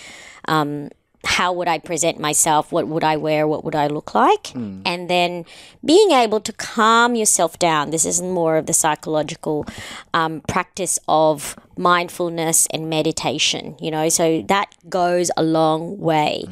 um, 0.47 0.91
how 1.25 1.53
would 1.53 1.69
I 1.69 1.79
present 1.79 2.19
myself? 2.19 2.71
What 2.73 2.87
would 2.89 3.05
I 3.05 3.17
wear? 3.17 3.47
What 3.47 3.65
would 3.65 3.75
I 3.75 3.87
look 3.87 4.15
like? 4.15 4.55
And 4.87 5.09
then 5.09 5.45
being 5.85 6.11
able 6.11 6.41
to 6.41 6.53
calm 6.53 7.15
yourself 7.15 7.59
down. 7.59 7.91
This 7.91 8.05
is 8.05 8.21
more 8.23 8.57
of 8.57 8.67
the 8.67 8.73
psychological 8.73 9.67
um, 10.13 10.43
practice 10.43 10.99
of 11.09 11.57
mindfulness 11.77 12.67
and 12.71 12.89
meditation, 12.89 13.77
you 13.81 13.91
know, 13.91 14.09
so 14.09 14.43
that 14.49 14.75
goes 14.89 15.31
a 15.37 15.43
long 15.43 15.99
way. 15.99 16.45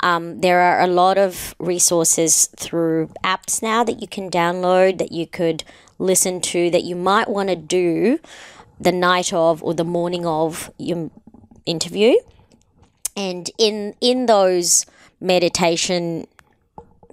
Um, 0.00 0.40
there 0.40 0.60
are 0.60 0.80
a 0.80 0.86
lot 0.86 1.18
of 1.18 1.54
resources 1.58 2.48
through 2.56 3.08
apps 3.24 3.62
now 3.62 3.84
that 3.84 4.00
you 4.00 4.08
can 4.08 4.30
download 4.30 4.98
that 4.98 5.12
you 5.12 5.26
could 5.26 5.64
listen 5.98 6.40
to 6.40 6.70
that 6.70 6.82
you 6.84 6.96
might 6.96 7.28
want 7.28 7.48
to 7.48 7.56
do 7.56 8.18
the 8.80 8.92
night 8.92 9.32
of 9.32 9.62
or 9.62 9.74
the 9.74 9.84
morning 9.84 10.24
of 10.26 10.70
your 10.78 11.10
interview 11.66 12.14
and 13.16 13.50
in 13.58 13.94
in 14.00 14.26
those 14.26 14.86
meditation 15.20 16.26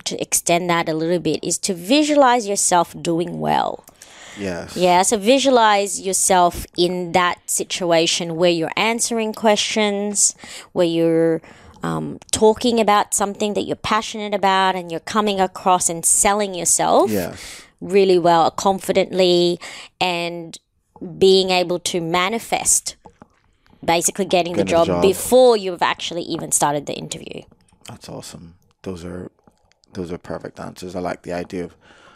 to 0.03 0.19
extend 0.21 0.69
that 0.69 0.87
a 0.87 0.93
little 0.93 1.19
bit 1.19 1.43
is 1.43 1.57
to 1.57 1.73
visualize 1.73 2.47
yourself 2.47 2.95
doing 3.01 3.39
well 3.39 3.83
Yes. 4.39 4.77
yeah 4.77 5.01
so 5.01 5.17
visualize 5.17 5.99
yourself 5.99 6.65
in 6.77 7.11
that 7.13 7.37
situation 7.49 8.35
where 8.35 8.51
you're 8.51 8.71
answering 8.77 9.33
questions 9.33 10.35
where 10.73 10.85
you're 10.85 11.41
um, 11.83 12.19
talking 12.31 12.79
about 12.79 13.13
something 13.15 13.53
that 13.55 13.61
you're 13.63 13.75
passionate 13.75 14.33
about 14.35 14.75
and 14.75 14.91
you're 14.91 14.99
coming 15.01 15.39
across 15.39 15.89
and 15.89 16.05
selling 16.05 16.53
yourself 16.53 17.09
Yes. 17.09 17.63
really 17.81 18.19
well 18.19 18.51
confidently 18.51 19.59
and 19.99 20.57
being 21.17 21.49
able 21.49 21.79
to 21.79 21.99
manifest 22.01 22.95
basically 23.83 24.25
getting, 24.25 24.53
the, 24.53 24.63
Getting 24.63 24.79
the 24.79 24.85
job 24.85 24.87
job. 24.87 25.01
before 25.01 25.57
you've 25.57 25.81
actually 25.81 26.23
even 26.23 26.51
started 26.51 26.85
the 26.85 26.93
interview 26.93 27.41
That's 27.87 28.09
awesome. 28.09 28.55
Those 28.83 29.03
are 29.05 29.31
those 29.93 30.11
are 30.11 30.17
perfect 30.17 30.59
answers. 30.59 30.95
I 30.95 30.99
like 30.99 31.23
the 31.23 31.33
idea 31.33 31.65
of, 31.65 31.75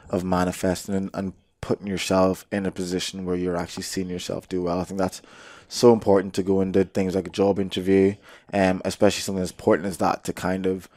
of 0.10 0.24
manifesting 0.24 0.93
and, 0.95 1.10
and 1.13 1.34
putting 1.62 1.88
yourself 1.88 2.45
in 2.52 2.65
a 2.65 2.71
position 2.71 3.26
where 3.26 3.36
you're 3.36 3.58
actually 3.58 3.84
seeing 3.84 4.10
yourself 4.10 4.47
do 4.50 4.62
well. 4.62 4.80
I 4.80 4.84
think 4.84 5.00
that's 5.00 5.21
so 5.67 5.93
important 5.93 6.34
to 6.34 6.43
go 6.43 6.62
into 6.62 6.84
things 6.84 7.15
like 7.15 7.28
a 7.28 7.32
job 7.32 7.60
interview, 7.60 8.15
um, 8.54 8.82
especially 8.84 9.21
something 9.21 9.43
as 9.43 9.52
important 9.52 9.88
as 9.88 9.97
that 9.97 10.24
to 10.26 10.34
kind 10.34 10.65
of 10.65 10.89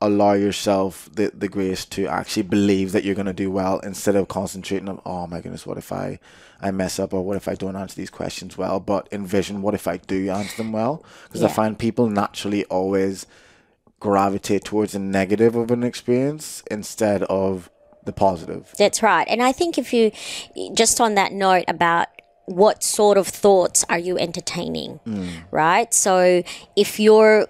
allow 0.00 0.32
yourself 0.32 1.08
the, 1.12 1.32
the 1.34 1.48
grace 1.48 1.84
to 1.84 2.06
actually 2.06 2.42
believe 2.42 2.92
that 2.92 3.02
you're 3.02 3.16
going 3.16 3.26
to 3.26 3.32
do 3.32 3.50
well 3.50 3.80
instead 3.80 4.14
of 4.14 4.28
concentrating 4.28 4.88
on 4.88 5.00
oh 5.04 5.26
my 5.26 5.40
goodness 5.40 5.66
what 5.66 5.76
if 5.76 5.90
I 5.90 6.20
I 6.60 6.70
mess 6.70 6.98
up 6.98 7.12
or 7.14 7.24
what 7.24 7.36
if 7.36 7.48
I 7.48 7.54
don't 7.54 7.76
answer 7.76 7.94
these 7.94 8.10
questions 8.10 8.58
well? 8.58 8.80
But 8.80 9.08
envision 9.12 9.62
what 9.62 9.74
if 9.74 9.86
I 9.86 9.98
do 9.98 10.28
answer 10.28 10.56
them 10.56 10.72
well? 10.72 11.04
Because 11.24 11.42
I 11.42 11.48
find 11.48 11.78
people 11.78 12.08
naturally 12.08 12.64
always 12.66 13.26
gravitate 14.00 14.64
towards 14.64 14.92
the 14.92 14.98
negative 14.98 15.54
of 15.54 15.70
an 15.70 15.82
experience 15.82 16.62
instead 16.70 17.22
of 17.24 17.70
the 18.04 18.12
positive. 18.12 18.74
That's 18.78 19.02
right. 19.02 19.26
And 19.28 19.42
I 19.42 19.52
think 19.52 19.78
if 19.78 19.92
you, 19.92 20.12
just 20.74 21.00
on 21.00 21.14
that 21.14 21.32
note 21.32 21.64
about 21.68 22.08
what 22.46 22.82
sort 22.82 23.18
of 23.18 23.28
thoughts 23.28 23.84
are 23.88 23.98
you 23.98 24.18
entertaining, 24.18 25.00
mm. 25.06 25.28
right? 25.50 25.92
So 25.92 26.42
if 26.74 26.98
you're 26.98 27.46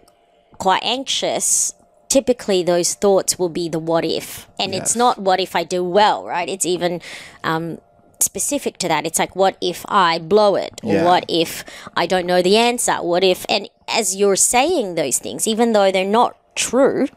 quite 0.58 0.82
anxious, 0.82 1.72
typically 2.08 2.62
those 2.62 2.94
thoughts 2.94 3.38
will 3.38 3.48
be 3.48 3.68
the 3.68 3.78
what 3.78 4.04
if. 4.04 4.48
And 4.58 4.72
Yes. 4.72 4.82
it's 4.82 4.96
not 4.96 5.18
what 5.18 5.40
if 5.40 5.54
I 5.54 5.64
do 5.64 5.84
well, 5.84 6.24
right? 6.24 6.48
It's 6.48 6.64
even 6.66 7.00
um, 7.44 7.78
specific 8.20 8.78
to 8.78 8.88
that. 8.88 9.06
It's 9.06 9.18
like, 9.18 9.36
what 9.36 9.56
if 9.60 9.84
I 9.88 10.18
blow 10.18 10.54
it? 10.56 10.80
Or 10.82 10.94
Yeah. 10.94 11.04
what 11.04 11.24
if 11.28 11.64
I 11.96 12.06
don't 12.06 12.26
know 12.26 12.42
the 12.42 12.56
answer? 12.56 12.94
What 12.96 13.22
if, 13.24 13.44
and 13.48 13.68
as 13.86 14.16
you're 14.16 14.36
saying 14.36 14.94
those 14.94 15.18
things, 15.18 15.46
even 15.46 15.72
though 15.72 15.90
they're 15.92 16.04
not 16.04 16.36
true, 16.54 17.08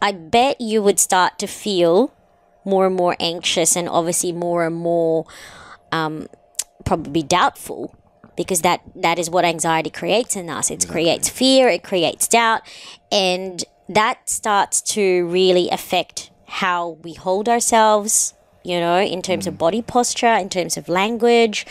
I 0.00 0.12
bet 0.12 0.60
you 0.60 0.82
would 0.82 0.98
start 0.98 1.38
to 1.38 1.46
feel 1.46 2.12
more 2.64 2.86
and 2.86 2.94
more 2.96 3.16
anxious 3.20 3.76
and 3.76 3.88
obviously 3.88 4.32
more 4.32 4.66
and 4.66 4.74
more 4.76 5.26
um, 5.92 6.26
probably 6.84 7.22
doubtful 7.22 7.94
because 8.36 8.62
that 8.62 8.80
that 8.94 9.18
is 9.18 9.28
what 9.28 9.44
anxiety 9.44 9.90
creates 9.90 10.36
in 10.36 10.48
us 10.48 10.70
it 10.70 10.86
creates 10.88 11.28
fear 11.28 11.68
it 11.68 11.82
creates 11.82 12.26
doubt 12.26 12.62
and 13.10 13.64
that 13.94 14.28
starts 14.28 14.80
to 14.80 15.26
really 15.26 15.68
affect 15.70 16.30
how 16.46 16.98
we 17.02 17.14
hold 17.14 17.48
ourselves 17.48 18.34
you 18.64 18.78
know 18.78 18.98
in 19.00 19.22
terms 19.22 19.46
of 19.46 19.54
mm. 19.54 19.58
body 19.58 19.82
posture 19.82 20.34
in 20.34 20.48
terms 20.48 20.76
of 20.76 20.88
language 20.88 21.66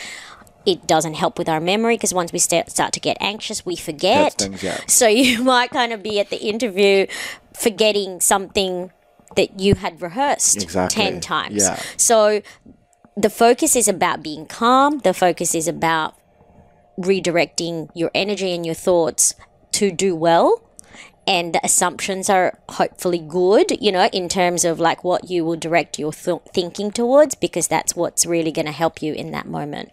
it 0.63 0.85
doesn't 0.85 1.15
help 1.15 1.39
with 1.39 1.49
our 1.49 1.59
memory 1.59 1.95
because 1.95 2.13
once 2.13 2.31
we 2.31 2.37
start, 2.37 2.69
start 2.69 2.93
to 2.93 2.99
get 2.99 3.17
anxious 3.19 3.65
we 3.65 3.75
forget 3.75 4.33
things, 4.33 4.63
yeah. 4.63 4.79
so 4.87 5.07
you 5.27 5.43
might 5.43 5.71
kind 5.71 5.93
of 5.93 6.03
be 6.03 6.19
at 6.19 6.29
the 6.29 6.41
interview 6.41 7.05
forgetting 7.53 8.19
something 8.19 8.91
that 9.35 9.59
you 9.59 9.75
had 9.75 10.01
rehearsed 10.01 10.61
Exactly. 10.61 11.03
10 11.03 11.21
times. 11.21 11.63
Yeah. 11.63 11.81
So 11.97 12.41
the 13.15 13.29
focus 13.29 13.75
is 13.75 13.87
about 13.87 14.23
being 14.23 14.45
calm, 14.45 14.99
the 14.99 15.13
focus 15.13 15.55
is 15.55 15.67
about 15.67 16.15
redirecting 16.99 17.89
your 17.93 18.11
energy 18.13 18.53
and 18.53 18.65
your 18.65 18.75
thoughts 18.75 19.35
to 19.73 19.91
do 19.91 20.15
well. 20.15 20.61
And 21.27 21.53
the 21.53 21.63
assumptions 21.63 22.29
are 22.29 22.59
hopefully 22.69 23.19
good, 23.19 23.77
you 23.79 23.91
know, 23.91 24.09
in 24.11 24.27
terms 24.27 24.65
of 24.65 24.79
like 24.79 25.03
what 25.03 25.29
you 25.29 25.45
will 25.45 25.55
direct 25.55 25.99
your 25.99 26.11
th- 26.11 26.41
thinking 26.53 26.91
towards, 26.91 27.35
because 27.35 27.67
that's 27.67 27.95
what's 27.95 28.25
really 28.25 28.51
going 28.51 28.65
to 28.65 28.71
help 28.71 29.01
you 29.01 29.13
in 29.13 29.31
that 29.31 29.47
moment. 29.47 29.91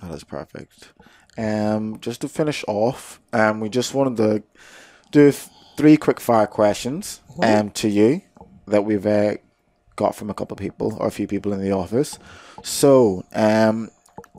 That 0.00 0.12
is 0.12 0.24
perfect. 0.24 0.92
Um, 1.36 1.98
just 2.00 2.20
to 2.22 2.28
finish 2.28 2.64
off, 2.68 3.20
um, 3.32 3.60
we 3.60 3.68
just 3.68 3.92
wanted 3.92 4.16
to 4.18 4.42
do 5.10 5.32
th- 5.32 5.48
three 5.76 5.96
quick 5.96 6.20
fire 6.20 6.46
questions 6.46 7.20
um, 7.42 7.70
to 7.70 7.88
you 7.88 8.22
that 8.66 8.84
we've 8.84 9.06
uh, 9.06 9.34
got 9.96 10.14
from 10.14 10.30
a 10.30 10.34
couple 10.34 10.54
of 10.54 10.58
people 10.58 10.96
or 10.98 11.06
a 11.06 11.10
few 11.10 11.26
people 11.26 11.52
in 11.52 11.60
the 11.60 11.72
office. 11.72 12.18
So, 12.62 13.24
um, 13.34 13.90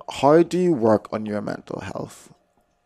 how 0.10 0.44
do 0.44 0.58
you 0.58 0.74
work 0.74 1.12
on 1.14 1.26
your 1.26 1.42
mental 1.42 1.82
health? 1.82 2.31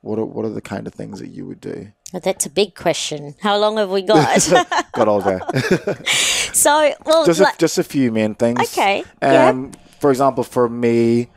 What 0.06 0.20
are, 0.20 0.26
what 0.26 0.46
are 0.46 0.50
the 0.50 0.62
kind 0.62 0.86
of 0.86 0.94
things 0.94 1.20
that 1.20 1.30
you 1.30 1.48
would 1.48 1.60
do? 1.60 1.92
That's 2.14 2.46
a 2.46 2.50
big 2.52 2.76
question. 2.76 3.34
How 3.42 3.58
long 3.58 3.78
have 3.78 3.90
we 3.90 4.04
got? 4.04 4.40
Got 4.94 5.08
all 5.08 5.20
day. 5.20 5.40
so, 6.54 6.94
well, 7.04 7.26
just 7.26 7.40
a, 7.40 7.44
like- 7.44 7.58
just 7.58 7.80
a 7.80 7.84
few 7.84 8.12
main 8.12 8.36
things. 8.36 8.60
Okay, 8.60 9.04
yeah. 9.24 9.50
Um, 9.50 9.72
for 10.00 10.12
example, 10.12 10.44
for 10.44 10.70
me, 10.70 11.30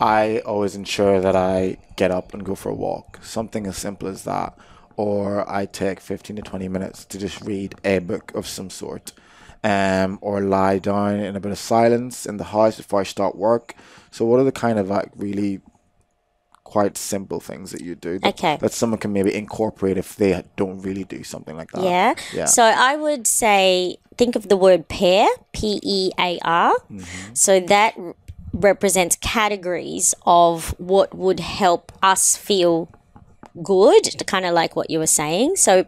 I 0.00 0.38
always 0.38 0.74
ensure 0.74 1.20
that 1.20 1.36
I 1.36 1.76
get 1.96 2.10
up 2.10 2.32
and 2.32 2.42
go 2.42 2.54
for 2.54 2.70
a 2.70 2.74
walk. 2.74 3.20
Something 3.22 3.66
as 3.66 3.76
simple 3.76 4.08
as 4.08 4.24
that, 4.24 4.56
or 4.96 5.46
I 5.46 5.66
take 5.66 6.00
fifteen 6.00 6.36
to 6.36 6.42
twenty 6.42 6.66
minutes 6.68 7.04
to 7.04 7.18
just 7.18 7.42
read 7.42 7.74
a 7.84 7.98
book 7.98 8.34
of 8.34 8.46
some 8.46 8.70
sort, 8.70 9.12
um, 9.62 10.18
or 10.22 10.40
lie 10.40 10.78
down 10.78 11.20
in 11.20 11.36
a 11.36 11.40
bit 11.40 11.52
of 11.52 11.58
silence 11.58 12.24
in 12.24 12.38
the 12.38 12.44
house 12.44 12.78
before 12.78 13.00
I 13.00 13.04
start 13.04 13.36
work. 13.36 13.74
So, 14.10 14.24
what 14.24 14.40
are 14.40 14.44
the 14.44 14.52
kind 14.52 14.78
of 14.78 14.88
like 14.88 15.10
really 15.14 15.60
quite 16.74 16.98
simple 16.98 17.38
things 17.50 17.70
that 17.70 17.82
you 17.86 17.94
do 17.94 18.18
that, 18.18 18.34
Okay. 18.34 18.56
that 18.60 18.72
someone 18.72 18.98
can 18.98 19.12
maybe 19.12 19.32
incorporate 19.32 19.96
if 20.04 20.16
they 20.16 20.42
don't 20.56 20.80
really 20.82 21.04
do 21.04 21.22
something 21.22 21.56
like 21.60 21.70
that? 21.70 21.84
Yeah. 21.84 22.14
Yeah. 22.38 22.46
So 22.46 22.62
I 22.64 22.96
would 23.04 23.24
say 23.42 23.98
think 24.18 24.34
of 24.34 24.48
the 24.48 24.56
word 24.56 24.88
pair, 24.88 25.28
P 25.52 25.58
E 25.96 26.10
A 26.18 26.30
R. 26.42 26.74
Mm-hmm. 26.90 27.34
So 27.34 27.60
that 27.74 27.92
represents 28.52 29.14
categories 29.20 30.14
of 30.26 30.74
what 30.78 31.14
would 31.14 31.40
help 31.62 31.92
us 32.02 32.22
feel 32.36 32.88
good, 33.62 34.26
kind 34.26 34.44
of 34.44 34.52
like 34.52 34.74
what 34.74 34.90
you 34.90 34.98
were 34.98 35.14
saying. 35.22 35.54
So 35.66 35.86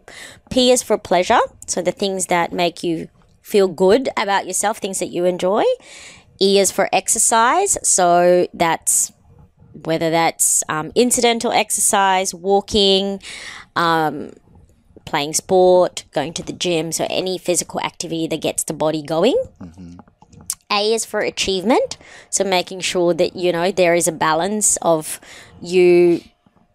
P 0.51 0.70
is 0.70 0.83
for 0.85 0.96
pleasure. 0.99 1.42
So 1.66 1.83
the 1.83 1.96
things 2.03 2.27
that 2.27 2.53
make 2.53 2.85
you 2.85 3.09
feel 3.42 3.66
good 3.66 4.09
about 4.16 4.46
yourself, 4.46 4.79
things 4.79 5.01
that 5.01 5.11
you 5.16 5.25
enjoy. 5.25 5.64
E 6.40 6.59
is 6.62 6.70
for 6.70 6.88
exercise. 6.92 7.77
So 7.83 8.46
that's 8.55 9.11
whether 9.85 10.11
that's 10.11 10.62
um, 10.69 10.93
incidental 10.95 11.53
exercise, 11.53 12.35
walking, 12.35 13.21
playing 15.07 15.33
sport, 15.33 16.05
going 16.12 16.35
to 16.35 16.43
the 16.43 16.53
gym, 16.53 16.93
so 16.93 17.07
any 17.09 17.39
physical 17.39 17.81
activity 17.81 18.27
that 18.27 18.43
gets 18.43 18.65
the 18.65 18.75
body 18.75 19.03
going. 19.03 19.37
A 20.71 20.93
is 20.93 21.05
for 21.05 21.21
achievement, 21.21 21.97
so 22.29 22.43
making 22.45 22.81
sure 22.81 23.15
that 23.15 23.37
you 23.37 23.53
know 23.53 23.71
there 23.71 23.95
is 23.95 24.09
a 24.09 24.12
balance 24.12 24.77
of 24.83 25.21
you 25.62 26.21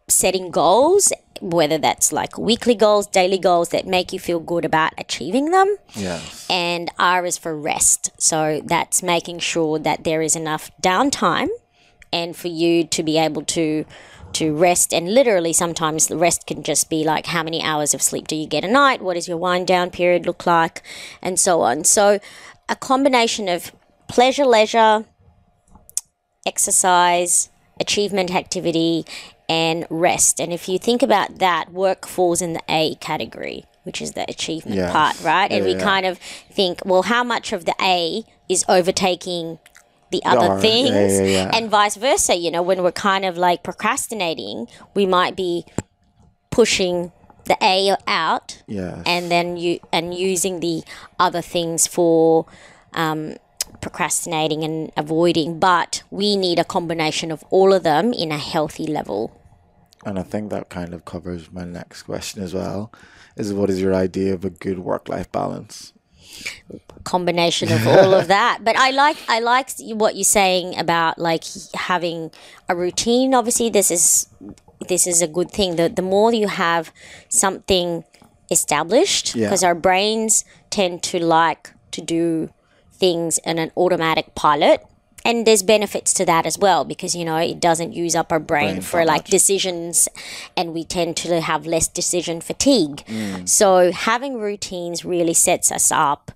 setting 0.08 0.50
goals, 0.50 1.12
whether 1.42 1.78
that's 1.78 2.14
like 2.14 2.38
weekly 2.38 2.74
goals, 2.74 3.06
daily 3.08 3.38
goals 3.38 3.70
that 3.70 3.86
make 3.86 4.14
you 4.14 4.20
feel 4.20 4.40
good 4.40 4.64
about 4.64 4.94
achieving 4.98 5.52
them. 5.52 5.76
Yes. 5.94 6.48
And 6.50 6.90
R 6.98 7.26
is 7.26 7.38
for 7.38 7.56
rest, 7.56 8.12
so 8.18 8.62
that's 8.64 9.04
making 9.04 9.40
sure 9.40 9.78
that 9.80 10.06
there 10.06 10.22
is 10.22 10.38
enough 10.38 10.72
downtime 10.82 11.50
and 12.14 12.36
for 12.36 12.48
you 12.48 12.84
to 12.86 13.04
be 13.04 13.18
able 13.18 13.44
to 13.44 13.86
to 14.34 14.56
rest 14.56 14.94
and 14.94 15.14
literally 15.14 15.52
sometimes 15.52 16.08
the 16.08 16.16
rest 16.18 16.48
can 16.48 16.64
just 16.64 16.90
be 16.90 17.04
like 17.04 17.26
how 17.26 17.44
many 17.44 17.62
hours 17.62 17.94
of 17.94 18.02
sleep 18.02 18.28
do 18.28 18.36
you 18.36 18.48
get 18.48 18.64
a 18.64 18.68
night 18.68 19.02
what 19.02 19.16
does 19.16 19.28
your 19.28 19.38
wind 19.38 19.68
down 19.68 19.90
period 19.90 20.26
look 20.26 20.46
like 20.46 20.82
and 21.22 21.38
so 21.40 21.62
on 21.62 21.84
so 21.84 22.18
a 22.70 22.76
combination 22.78 23.50
of 23.50 23.74
pleasure 24.08 24.46
leisure 24.46 25.04
exercise 26.46 27.50
achievement 27.80 28.34
activity 28.34 29.06
and 29.50 29.86
rest. 29.90 30.40
And 30.40 30.54
if 30.54 30.70
you 30.70 30.80
think 30.80 31.04
about 31.04 31.40
that, 31.40 31.72
work 31.74 32.08
falls 32.08 32.42
in 32.42 32.54
the 32.54 32.62
A 32.70 32.96
category, 32.96 33.66
which 33.84 34.02
is 34.02 34.14
the 34.14 34.24
achievement 34.30 34.78
Yes. 34.78 34.92
part, 34.92 35.20
right? 35.22 35.52
and 35.52 35.66
Yeah, 35.66 35.72
we 35.74 35.78
yeah. 35.78 35.84
kind 35.84 36.06
of 36.06 36.18
think, 36.18 36.80
well, 36.86 37.02
how 37.04 37.24
much 37.24 37.52
of 37.52 37.66
the 37.66 37.76
A 37.82 38.24
is 38.48 38.64
overtaking 38.70 39.60
the 40.12 40.24
other 40.26 40.48
R, 40.48 40.56
yeah, 40.56 40.62
things? 40.62 41.20
yeah, 41.20 41.26
yeah. 41.26 41.52
And 41.54 41.70
vice 41.70 41.96
versa, 41.96 42.36
you 42.36 42.52
know, 42.52 42.62
when 42.62 42.84
we're 42.84 42.92
kind 42.92 43.26
of 43.26 43.38
like 43.38 43.64
procrastinating, 43.64 44.68
we 44.94 45.06
might 45.06 45.36
be 45.36 45.66
pushing 46.50 47.12
the 47.46 47.58
A 47.62 47.96
out 48.08 48.62
Yes. 48.68 49.02
and 49.06 49.32
then 49.32 49.58
you 49.58 49.80
and 49.92 50.14
using 50.14 50.60
the 50.60 50.84
other 51.20 51.42
things 51.42 51.88
for 51.88 52.46
um, 52.94 53.36
procrastinating 53.82 54.64
and 54.64 54.92
avoiding. 54.96 55.60
But 55.60 56.04
we 56.12 56.36
need 56.38 56.60
a 56.60 56.64
combination 56.64 57.32
of 57.32 57.44
all 57.50 57.74
of 57.74 57.84
them 57.84 58.14
in 58.14 58.32
a 58.32 58.38
healthy 58.38 58.86
level. 58.86 59.38
And 60.06 60.18
I 60.20 60.24
think 60.24 60.50
that 60.52 60.70
kind 60.70 60.94
of 60.94 61.06
covers 61.06 61.52
my 61.52 61.64
next 61.64 62.04
question 62.04 62.44
as 62.44 62.54
well. 62.54 62.92
Is 63.36 63.54
what 63.54 63.70
is 63.70 63.80
your 63.82 63.94
idea 63.94 64.34
of 64.34 64.44
a 64.44 64.50
good 64.50 64.80
work 64.80 65.08
life 65.08 65.32
balance? 65.32 65.94
Combination 67.04 67.72
of 67.72 67.88
all 67.88 68.14
of 68.14 68.28
that. 68.28 68.60
But 68.64 68.76
I 68.78 68.92
like 68.92 69.18
I 69.28 69.40
like 69.40 69.70
what 69.96 70.16
you're 70.16 70.24
saying 70.24 70.78
about 70.78 71.18
like 71.18 71.44
having 71.74 72.32
a 72.70 72.76
routine. 72.76 73.34
Obviously, 73.34 73.70
this 73.70 73.92
is 73.92 74.28
this 74.88 75.08
is 75.08 75.22
a 75.22 75.28
good 75.28 75.52
thing. 75.52 75.76
The 75.76 75.90
the 75.90 76.02
more 76.02 76.34
you 76.34 76.48
have 76.48 76.92
something 77.30 78.04
established, 78.50 79.36
Yeah. 79.36 79.48
because 79.48 79.64
our 79.64 79.76
brains 79.76 80.44
tend 80.70 81.04
to 81.04 81.20
like 81.24 81.72
to 81.92 82.02
do 82.02 82.50
things 82.94 83.40
in 83.46 83.58
an 83.60 83.72
automatic 83.76 84.36
pilot. 84.36 84.84
And 85.24 85.46
there's 85.46 85.62
benefits 85.64 86.14
to 86.16 86.26
that 86.26 86.46
as 86.46 86.58
well 86.58 86.84
because 86.84 87.14
you 87.16 87.24
know 87.26 87.38
it 87.38 87.60
doesn't 87.60 87.94
use 87.94 88.16
up 88.16 88.32
our 88.32 88.40
brain, 88.40 88.74
Brain 88.76 88.82
for 88.82 89.06
like 89.06 89.24
much. 89.24 89.30
decisions 89.32 90.10
and 90.58 90.74
we 90.74 90.84
tend 90.84 91.16
to 91.18 91.40
have 91.42 91.66
less 91.66 91.88
decision 91.88 92.42
fatigue. 92.42 93.04
So 93.46 93.92
having 93.92 94.40
routines 94.40 95.06
really 95.06 95.34
sets 95.36 95.72
us 95.72 95.92
up 95.92 96.32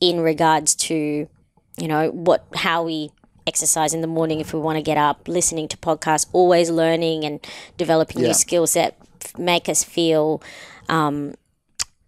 in 0.00 0.20
regards 0.20 0.74
to 0.76 1.28
you 1.76 1.88
know 1.88 2.10
what 2.10 2.44
how 2.54 2.82
we 2.84 3.10
exercise 3.46 3.94
in 3.94 4.00
the 4.02 4.06
morning 4.06 4.40
if 4.40 4.52
we 4.52 4.60
want 4.60 4.76
to 4.76 4.82
get 4.82 4.98
up 4.98 5.26
listening 5.26 5.66
to 5.68 5.76
podcasts 5.78 6.26
always 6.32 6.70
learning 6.70 7.24
and 7.24 7.44
developing 7.76 8.20
Yeah. 8.20 8.28
new 8.28 8.34
skills 8.34 8.74
that 8.74 8.96
make 9.38 9.68
us 9.68 9.82
feel 9.82 10.42
um 10.88 11.34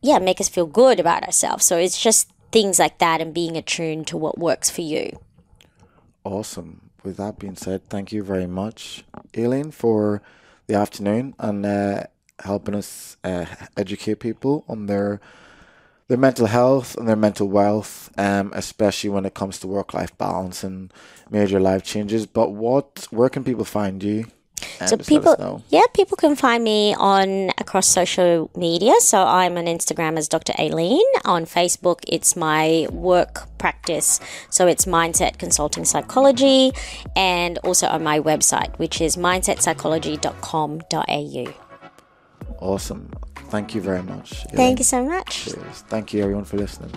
yeah 0.02 0.18
make 0.18 0.38
us 0.40 0.48
feel 0.50 0.66
good 0.66 1.00
about 1.00 1.22
ourselves 1.24 1.64
so 1.64 1.78
it's 1.78 2.00
just 2.00 2.30
things 2.52 2.78
like 2.78 2.98
that 2.98 3.20
and 3.22 3.32
being 3.32 3.56
attuned 3.56 4.06
to 4.08 4.16
what 4.18 4.38
works 4.38 4.68
for 4.68 4.82
you 4.82 5.18
Awesome. 6.24 6.90
With 7.02 7.16
that 7.16 7.38
being 7.38 7.56
said, 7.56 7.88
thank 7.88 8.12
you 8.12 8.22
very 8.22 8.46
much, 8.46 9.04
Aileen, 9.36 9.70
for 9.70 10.20
the 10.66 10.74
afternoon 10.74 11.34
and 11.38 11.64
uh, 11.64 12.04
helping 12.40 12.74
us 12.74 13.16
uh, 13.24 13.46
educate 13.76 14.16
people 14.20 14.64
on 14.68 14.86
their 14.86 15.20
their 16.08 16.18
mental 16.18 16.46
health 16.46 16.96
and 16.96 17.08
their 17.08 17.16
mental 17.16 17.48
wealth, 17.48 18.10
um, 18.18 18.52
especially 18.54 19.10
when 19.10 19.26
it 19.26 19.34
comes 19.34 19.58
to 19.60 19.66
work 19.68 19.94
life 19.94 20.16
balance 20.18 20.64
and 20.64 20.92
major 21.30 21.60
life 21.60 21.84
changes. 21.84 22.26
But 22.26 22.52
what, 22.52 23.06
where 23.10 23.28
can 23.30 23.44
people 23.44 23.64
find 23.64 24.02
you? 24.02 24.26
So 24.86 24.96
people, 24.96 25.62
yeah, 25.68 25.84
people 25.94 26.16
can 26.16 26.34
find 26.36 26.64
me 26.64 26.94
on 26.94 27.50
across 27.58 27.86
social 27.86 28.50
media. 28.56 28.94
So 29.00 29.22
I'm 29.22 29.58
on 29.58 29.66
Instagram 29.66 30.18
as 30.18 30.26
Dr. 30.28 30.54
Aileen. 30.58 31.04
On 31.24 31.44
Facebook, 31.44 32.00
it's 32.06 32.36
my 32.36 32.86
work 32.90 33.46
practice. 33.58 34.20
So 34.48 34.66
it's 34.66 34.86
Mindset 34.86 35.38
Consulting 35.38 35.84
Psychology, 35.84 36.72
and 37.14 37.58
also 37.58 37.86
on 37.86 38.02
my 38.02 38.18
website, 38.20 38.76
which 38.78 39.00
is 39.00 39.16
mindsetpsychology.com.au. 39.16 41.54
Awesome. 42.58 43.10
Thank 43.48 43.74
you 43.74 43.80
very 43.80 44.02
much. 44.02 44.44
Thank 44.54 44.78
you 44.78 44.84
so 44.84 45.02
much. 45.04 45.46
Cheers. 45.46 45.84
Thank 45.88 46.12
you, 46.12 46.22
everyone, 46.22 46.44
for 46.44 46.56
listening. 46.56 46.92